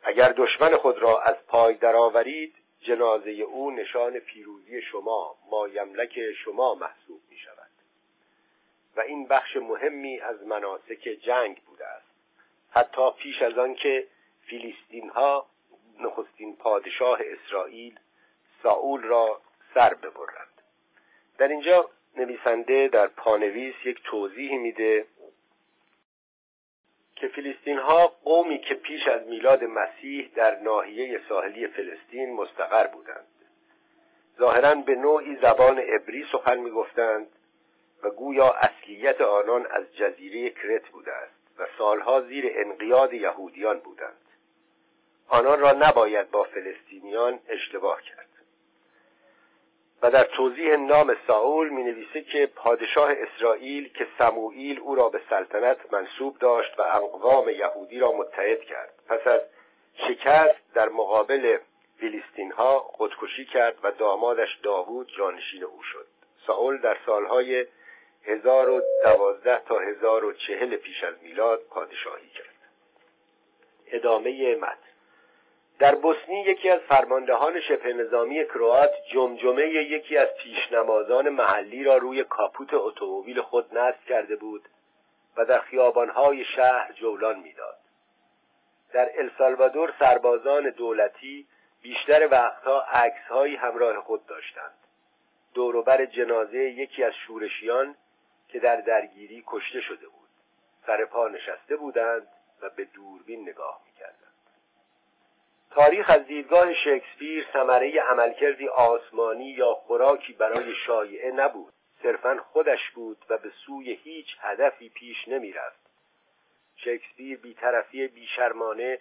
[0.02, 7.20] اگر دشمن خود را از پای درآورید جنازه او نشان پیروزی شما مایملک شما محسوب
[7.30, 7.70] می شود
[8.96, 12.06] و این بخش مهمی از مناسک جنگ بوده است
[12.70, 14.06] حتی پیش از آن که
[14.46, 15.46] فیلیستین ها
[16.00, 17.98] نخستین پادشاه اسرائیل
[18.62, 19.40] ساول را
[19.74, 20.62] سر ببرند.
[21.38, 25.06] در اینجا نویسنده در پانویس یک توضیح میده
[27.16, 33.26] که فیلیستین ها قومی که پیش از میلاد مسیح در ناحیه ساحلی فلسطین مستقر بودند.
[34.38, 37.26] ظاهرا به نوعی زبان عبری سخن می‌گفتند
[38.02, 44.16] و گویا اصلیت آنان از جزیره کرت بوده است و سالها زیر انقیاد یهودیان بودند.
[45.28, 48.28] آنان را نباید با فلسطینیان اشتباه کرد.
[50.04, 55.20] و در توضیح نام ساول می نویسه که پادشاه اسرائیل که سموئیل او را به
[55.30, 58.94] سلطنت منصوب داشت و اقوام یهودی را متحد کرد.
[59.08, 59.40] پس از
[60.08, 61.58] شکست در مقابل
[61.98, 66.06] فیلیستین ها خودکشی کرد و دامادش داوود جانشین او شد.
[66.46, 67.66] ساول در سالهای
[68.24, 72.54] 1012 تا 1040 پیش از میلاد پادشاهی کرد.
[73.86, 74.93] ادامه متن.
[75.84, 82.24] در بوسنی یکی از فرماندهان شبه نظامی کروات جمجمه یکی از پیشنمازان محلی را روی
[82.24, 84.62] کاپوت اتومبیل خود نصب کرده بود
[85.36, 87.76] و در خیابانهای شهر جولان می‌داد.
[88.92, 91.46] در السالوادور سربازان دولتی
[91.82, 94.78] بیشتر وقتها عکسهایی همراه خود داشتند.
[95.54, 97.94] دوروبر جنازه یکی از شورشیان
[98.48, 100.28] که در درگیری کشته شده بود.
[100.86, 102.26] سر پا نشسته بودند
[102.62, 104.33] و به دوربین نگاه می‌کردند.
[105.74, 111.72] تاریخ از دیدگاه شکسپیر ثمره عملکردی آسمانی یا خوراکی برای شایعه نبود.
[112.02, 115.80] صرفا خودش بود و به سوی هیچ هدفی پیش نمی‌رفت.
[116.76, 118.98] شکسپیر بیطرفی بیشرمانه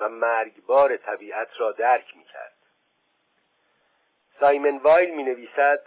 [0.00, 2.54] و مرگبار طبیعت را درک می‌کرد.
[4.40, 5.82] سایمن وایل می نویسد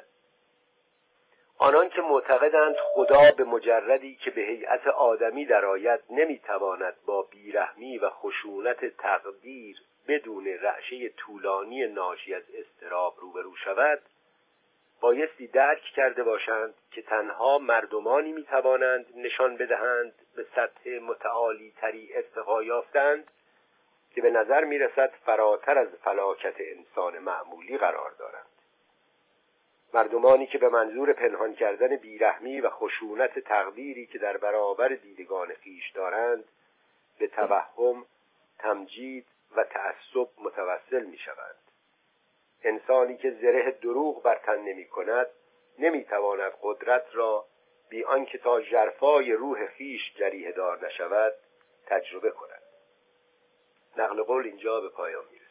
[1.58, 8.10] آنان که معتقدند خدا به مجردی که به هیئت آدمی درآید نمی‌تواند با بیرحمی و
[8.10, 9.78] خشونت تقدیر
[10.08, 14.02] بدون رعشه طولانی ناشی از استراب روبرو شود
[15.02, 22.14] بایستی درک کرده باشند که تنها مردمانی می توانند نشان بدهند به سطح متعالی تری
[22.14, 23.32] ارتقا یافتند
[24.16, 28.46] که به نظر می رسد فراتر از فلاکت انسان معمولی قرار دارند.
[29.94, 35.92] مردمانی که به منظور پنهان کردن بیرحمی و خشونت تقدیری که در برابر دیدگان خیش
[35.92, 36.44] دارند
[37.20, 38.06] به توهم
[38.60, 39.26] تمجید
[39.56, 41.56] و تعصب متوسل می شوند
[42.64, 45.28] انسانی که زره دروغ بر تن نمی کند
[45.80, 47.46] نمی تواند قدرت را
[47.90, 51.34] بی آنکه تا جرفای روح خیش جریه دار نشود
[51.88, 52.64] تجربه کند.
[53.98, 55.44] نقل قول اینجا به پایان می‌رسه.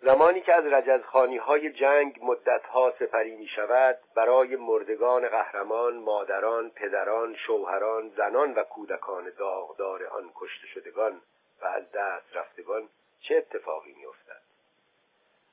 [0.00, 7.36] زمانی که از رجزخانی های جنگ مدتها سپری می شود برای مردگان قهرمان مادران پدران
[7.36, 11.20] شوهران زنان و کودکان داغدار آن کشته شدگان
[11.62, 12.88] و از دست رفتگان
[13.22, 14.42] چه اتفاقی می افتد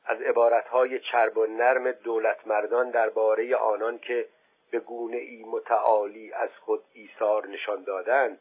[0.06, 4.28] از عبارتهای چرب و نرم دولت مردان درباره آنان که
[4.72, 8.40] به گونه ای متعالی از خود ایثار نشان دادند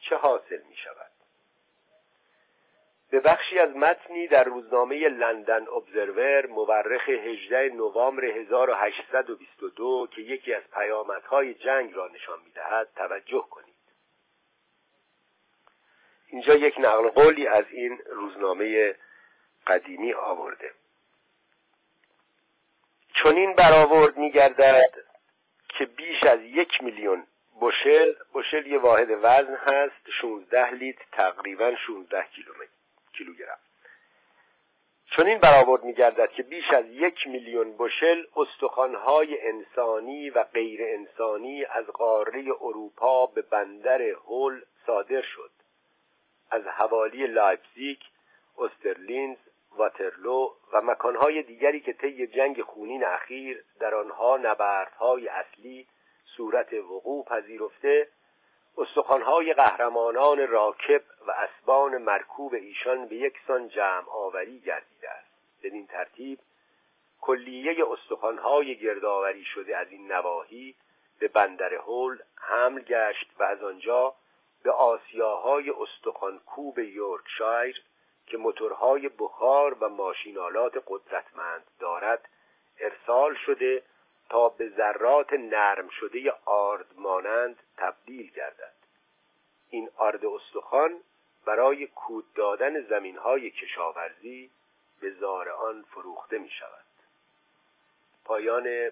[0.00, 1.10] چه حاصل می شود
[3.10, 10.62] به بخشی از متنی در روزنامه لندن ابزرور مورخ 18 نوامبر 1822 که یکی از
[10.74, 13.75] پیامدهای جنگ را نشان می‌دهد توجه کنید.
[16.36, 18.94] اینجا یک نقل قولی از این روزنامه
[19.66, 20.70] قدیمی آورده.
[23.24, 24.94] چنین برآورد میگردد
[25.78, 27.26] که بیش از یک میلیون
[27.60, 32.72] بشل بشل یه واحد وزن هست 16 لیتر تقریبا 16 کیلومتر
[33.12, 33.58] کیلوگرم.
[35.16, 41.64] چون این برآورد میگردد که بیش از یک میلیون بوشل استخوانهای انسانی و غیر انسانی
[41.64, 45.55] از قاره اروپا به بندر هول صادر شد.
[46.50, 47.98] از حوالی لایپزیگ
[48.58, 49.36] استرلیتز
[49.76, 55.86] واترلو و مکانهای دیگری که طی جنگ خونین اخیر در آنها نبردهای اصلی
[56.36, 58.08] صورت وقوع پذیرفته
[58.78, 65.26] استخوانهای قهرمانان راکب و اسبان مرکوب ایشان به یکسان جمع آوری گردیده است.
[65.62, 66.38] بدین ترتیب
[67.20, 70.74] کلیه استخوانهای گردآوری شده از این نواحی
[71.20, 74.14] به بندر هول حمل گشت و از آنجا
[74.66, 77.82] به آسیاهای استخوانکوب یورکشایر
[78.26, 82.28] که موتورهای بخار و ماشینالات قدرتمند دارد
[82.80, 83.82] ارسال شده
[84.30, 88.72] تا به ذرات نرم شده آرد مانند تبدیل گردد.
[89.70, 91.00] این آرد استخوان
[91.44, 94.50] برای کود دادن زمین های کشاورزی
[95.00, 96.86] به زار آن فروخته می شود
[98.24, 98.90] پایان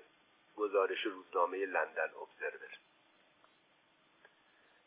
[0.57, 2.84] گزارش روزنامه لندن ابزرور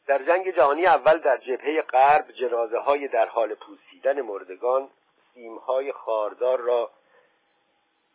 [0.08, 4.90] در جنگ جهانی اول در جبهه غرب جنازه های در حال پوسیدن مردگان
[5.34, 6.92] سیم های خاردار را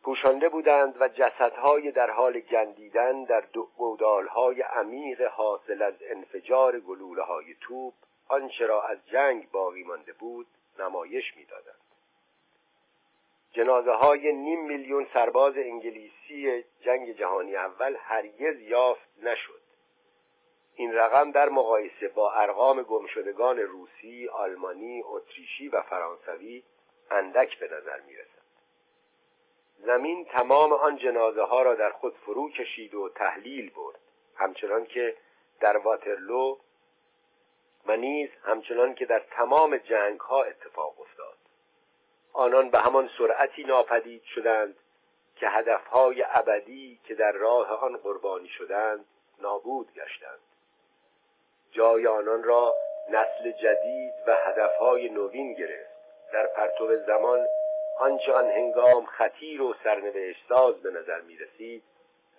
[0.03, 3.45] پوشانده بودند و جسدهای در حال گندیدن در
[3.77, 7.95] گودالهای عمیق حاصل از انفجار گلوله های توپ
[8.29, 10.47] آنچه را از جنگ باقی مانده بود
[10.79, 11.77] نمایش می‌دادند.
[13.53, 19.62] جنازه های نیم میلیون سرباز انگلیسی جنگ جهانی اول هرگز یافت نشد.
[20.77, 26.63] این رقم در مقایسه با ارقام گمشدگان روسی، آلمانی، اتریشی و فرانسوی
[27.11, 28.43] اندک به نظر می رسد.
[29.79, 33.99] زمین تمام آن جنازه ها را در خود فرو کشید و تحلیل برد.
[34.37, 35.17] همچنان که
[35.61, 36.57] در واترلو
[37.87, 41.37] و نیز همچنان که در تمام جنگ ها اتفاق افتاد.
[42.33, 44.77] آنان به همان سرعتی ناپدید شدند
[45.37, 49.05] که هدفهای ابدی که در راه آن قربانی شدند
[49.41, 50.41] نابود گشتند.
[51.73, 52.75] جای آنان را
[53.09, 55.93] نسل جدید و هدفهای نوین گرفت.
[56.33, 57.47] در پرتو زمان
[58.01, 61.83] آنچه آن هنگام خطیر و سرنوشت ساز به نظر می رسید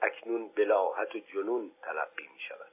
[0.01, 2.67] اکنون بلاحت و جنون تلقی می شود.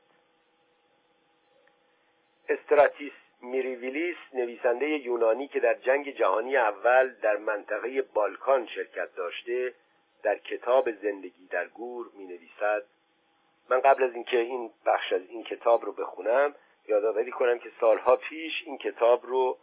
[2.49, 9.75] استراتیس میریویلیس نویسنده یونانی که در جنگ جهانی اول در منطقه بالکان شرکت داشته
[10.23, 12.83] در کتاب زندگی در گور می نویسد
[13.71, 16.55] من قبل از اینکه این بخش از این کتاب رو بخونم
[16.89, 19.59] یادآوری کنم که سالها پیش این کتاب رو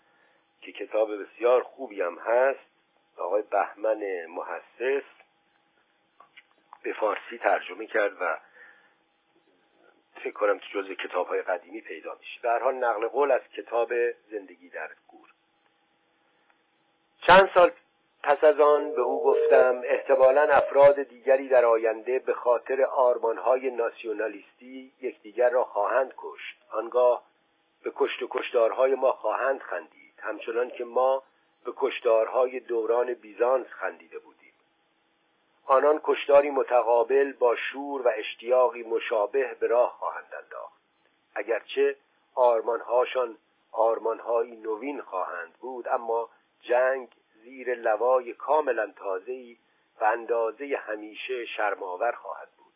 [0.62, 2.60] که کتاب بسیار خوبی هم هست
[3.18, 5.03] آقای بهمن محسس
[6.84, 8.38] به فارسی ترجمه کرد و
[10.16, 12.41] فکر کنم تو جزو کتاب های قدیمی پیدا میشه.
[12.41, 13.93] در حال نقل قول از کتاب
[14.32, 15.30] زندگی در گور.
[17.28, 17.72] چند سال
[18.28, 24.91] پس از آن به او گفتم احتمالا افراد دیگری در آینده به خاطر آرمانهای ناسیونالیستی
[25.01, 26.57] یکدیگر را خواهند کشت.
[26.71, 27.23] آنگاه
[27.84, 31.23] به کشت و کشتارهای ما خواهند خندید همچنان که ما
[31.65, 34.53] به کشتارهای دوران بیزانس خندیده بودیم.
[35.65, 40.82] آنان کشتاری متقابل با شور و اشتیاقی مشابه به راه خواهند انداخت.
[41.36, 41.95] اگرچه
[42.36, 43.38] آرمانهاشان
[43.71, 46.30] آرمانهایی نوین خواهند بود اما
[46.63, 47.07] جنگ
[47.47, 49.57] زیر لوای کاملا تازه‌ای
[50.01, 52.73] و اندازه همیشه شرماور خواهد بود.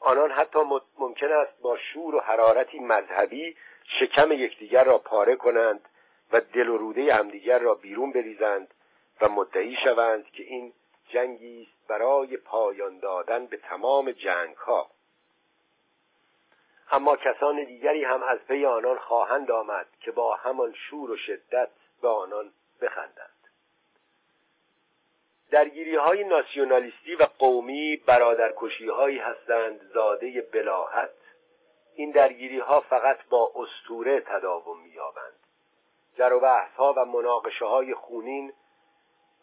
[0.00, 0.58] آنان حتی
[0.98, 3.56] ممکن است با شور و حرارتی مذهبی
[4.00, 5.88] شکم یکدیگر را پاره کنند
[6.32, 8.74] و دل و روده همدیگر را بیرون بریزند
[9.20, 10.72] و مدعی شوند که این
[11.08, 14.90] جنگی است برای پایان دادن به تمام جنگ ها
[16.90, 21.70] اما کسان دیگری هم از پی آنان خواهند آمد که با همان شور و شدت
[22.02, 22.50] به آنان
[22.82, 23.37] بخندند.
[25.50, 31.10] درگیری های ناسیونالیستی و قومی برادرکشی هایی هستند زاده بلاحت.
[31.96, 35.32] این درگیری ها فقط با استوره تداوم مییابند.
[36.18, 38.52] جر و بحث ها و مناقشه های خونین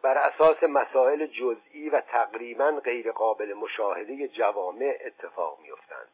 [0.02, 6.10] بر اساس مسائل جزئی و تقریبا غیر قابل مشاهده جوامع اتفاق میافتند.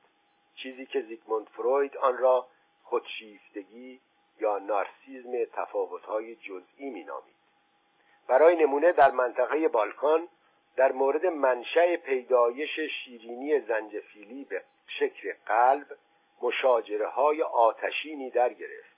[0.56, 2.48] چیزی که زیگموند فروید آن را
[2.84, 4.00] خودشیفتگی
[4.40, 7.41] یا نارسیزم تفاوت‌های جزئی مینامید.
[8.32, 10.28] برای نمونه در منطقه بالکان
[10.76, 15.86] در مورد منشأ پیدایش شیرینی زنجفیلی به شکل قلب
[16.42, 18.96] مشاجره های آتشینی در گرفت.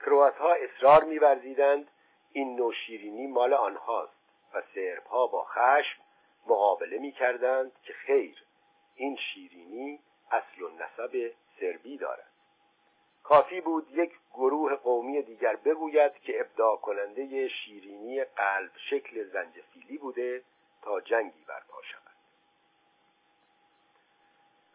[0.00, 1.88] کروات ها اصرار میورزیدند
[2.32, 4.14] این نوع شیرینی مال آنهاست
[4.54, 6.02] و سرب ها با خشم
[6.46, 8.42] مقابله می‌کردند که خیر
[8.96, 9.98] این شیرینی
[10.30, 12.32] اصل و نسب سربی دارد.
[13.22, 17.91] کافی بود یک گروه قومی دیگر بگوید که ابداع کننده شیرینی
[18.62, 20.42] قلب شکل زنجفیلی بوده
[20.82, 22.02] تا جنگی برپا شود.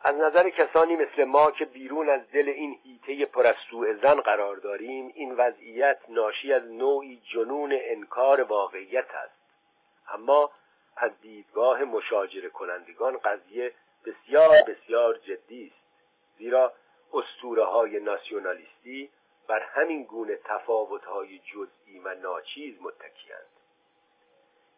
[0.02, 5.12] از نظر کسانی مثل ما که بیرون از دل این هیته پرستوع زن قرار داریم
[5.16, 9.38] این وضعیت ناشی از نوعی جنون انکار واقعیت است.
[10.10, 10.52] اما
[10.98, 13.74] از دیدگاه مشاجره کنندگان قضیه
[14.06, 15.88] بسیار بسیار جدی است.
[16.38, 16.74] زیرا
[17.14, 19.10] استوره های ناسیونالیستی
[19.48, 23.57] بر همین گونه تفاوت های جزئی و ناچیز متکیند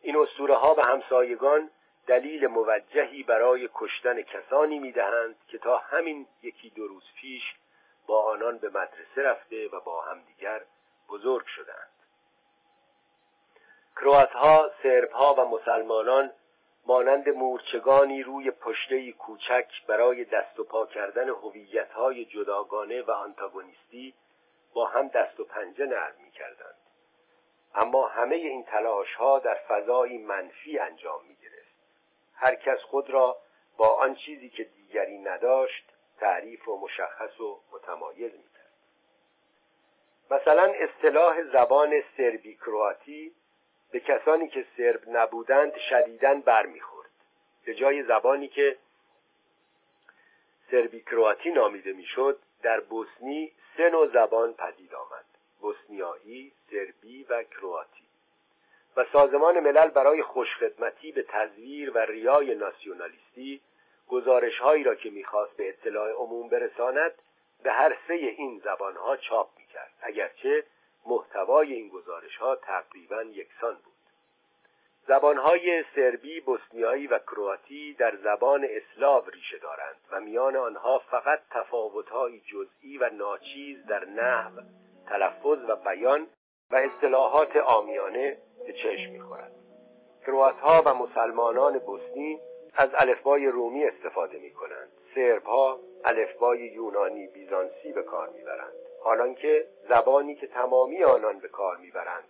[0.02, 1.70] این اسطوره ها و همسایگان
[2.08, 7.44] دلیل موجهی برای کشتن کسانی می‌دهند که تا همین یکی دو روز پیش
[8.08, 10.62] با آنان به مدرسه رفته و با همدیگر
[11.10, 11.90] بزرگ شدند
[13.96, 16.32] کروات ها، سرب ها و مسلمانان
[16.86, 21.30] مانند مورچگانی روی پشته کوچک برای دست و پا کردن
[21.96, 24.14] های جداگانه و آنتاگونیستی
[24.74, 26.89] با هم دست و پنجه نرم می‌کردند.
[27.76, 31.76] اما همه این تلاش ها در فضایی منفی انجام می گرفت
[32.36, 33.38] هر کس خود را
[33.78, 35.84] با آن چیزی که دیگری نداشت
[36.20, 38.60] تعریف و مشخص و متمایز می کرد
[40.32, 43.32] مثلا اصطلاح زبان سربی کرواتی
[43.92, 47.10] به کسانی که سرب نبودند شدیداً برمیخورد.
[47.66, 48.78] به جای زبانی که
[50.72, 55.26] سربی کرواتی نامیده می‌شد در بوسنی سه نوع زبان پدید آمد.
[55.62, 58.04] بوسنیایی، سربی و کرواتی.
[58.98, 63.62] و سازمان ملل برای خوشخدمتی به تزویر و ریای ناسیونالیستی
[64.10, 67.12] گزارشهایی را که می‌خواست به اطلاع عموم برساند
[67.64, 70.64] به هر سه این زبانها چاپ می‌کرد اگرچه
[71.06, 73.94] محتوای این گزارش ها تقریبا یکسان بود.
[75.08, 82.40] زبانهای سربی، بوسنیایی و کرواتی در زبان اسلاو ریشه دارند و میان آنها فقط تفاوت‌های
[82.40, 84.62] جزئی و ناچیز در نحو،
[85.10, 86.28] تلفظ و بیان
[86.72, 88.38] و اصطلاحات آمیانه
[88.68, 89.52] به چشم می‌خورد.
[90.26, 92.40] کرواتها و مسلمانان بوسنی
[92.76, 94.90] از الفبای رومی استفاده می کنند.
[95.16, 98.74] سرب ها الفبای یونانی بیزانسی به کار می‌برند.
[99.04, 102.24] حالانکه زبانی که تمامی آنان به کار می‌برند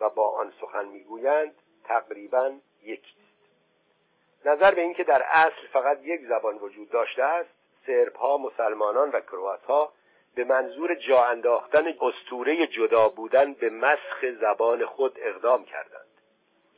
[0.00, 1.54] و با آن سخن می‌گویند
[1.84, 2.52] تقریبا
[2.82, 7.50] یکی است نظر به اینکه در اصل فقط یک زبان وجود داشته است
[7.86, 9.92] سرب ها مسلمانان و کروات ها
[10.36, 16.06] به منظور جا انداختن استوره جدا بودن به مسخ زبان خود اقدام کردند.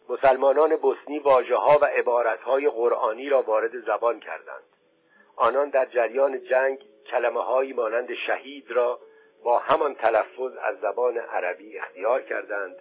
[0.08, 4.62] مسلمانان بوسنی واژه ها و عبارت های قرآنی را وارد زبان کردند.
[5.36, 6.78] آنان در جریان جنگ
[7.10, 8.98] کلمه هایی مانند شهید را
[9.44, 12.76] با همان تلفظ از زبان عربی اختیار کردند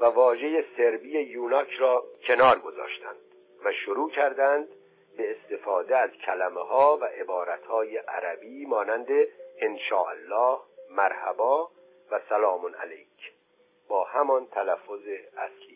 [0.00, 3.16] و واژه سربی یوناک را کنار گذاشتند
[3.64, 4.68] و شروع کردند
[5.16, 9.08] به استفاده از کلمه ها و عبارت های عربی مانند
[9.62, 10.58] الله
[10.90, 11.68] مرحبا
[12.10, 13.32] و سلام علیک.
[13.88, 15.73] با همان تلفظ اصلی.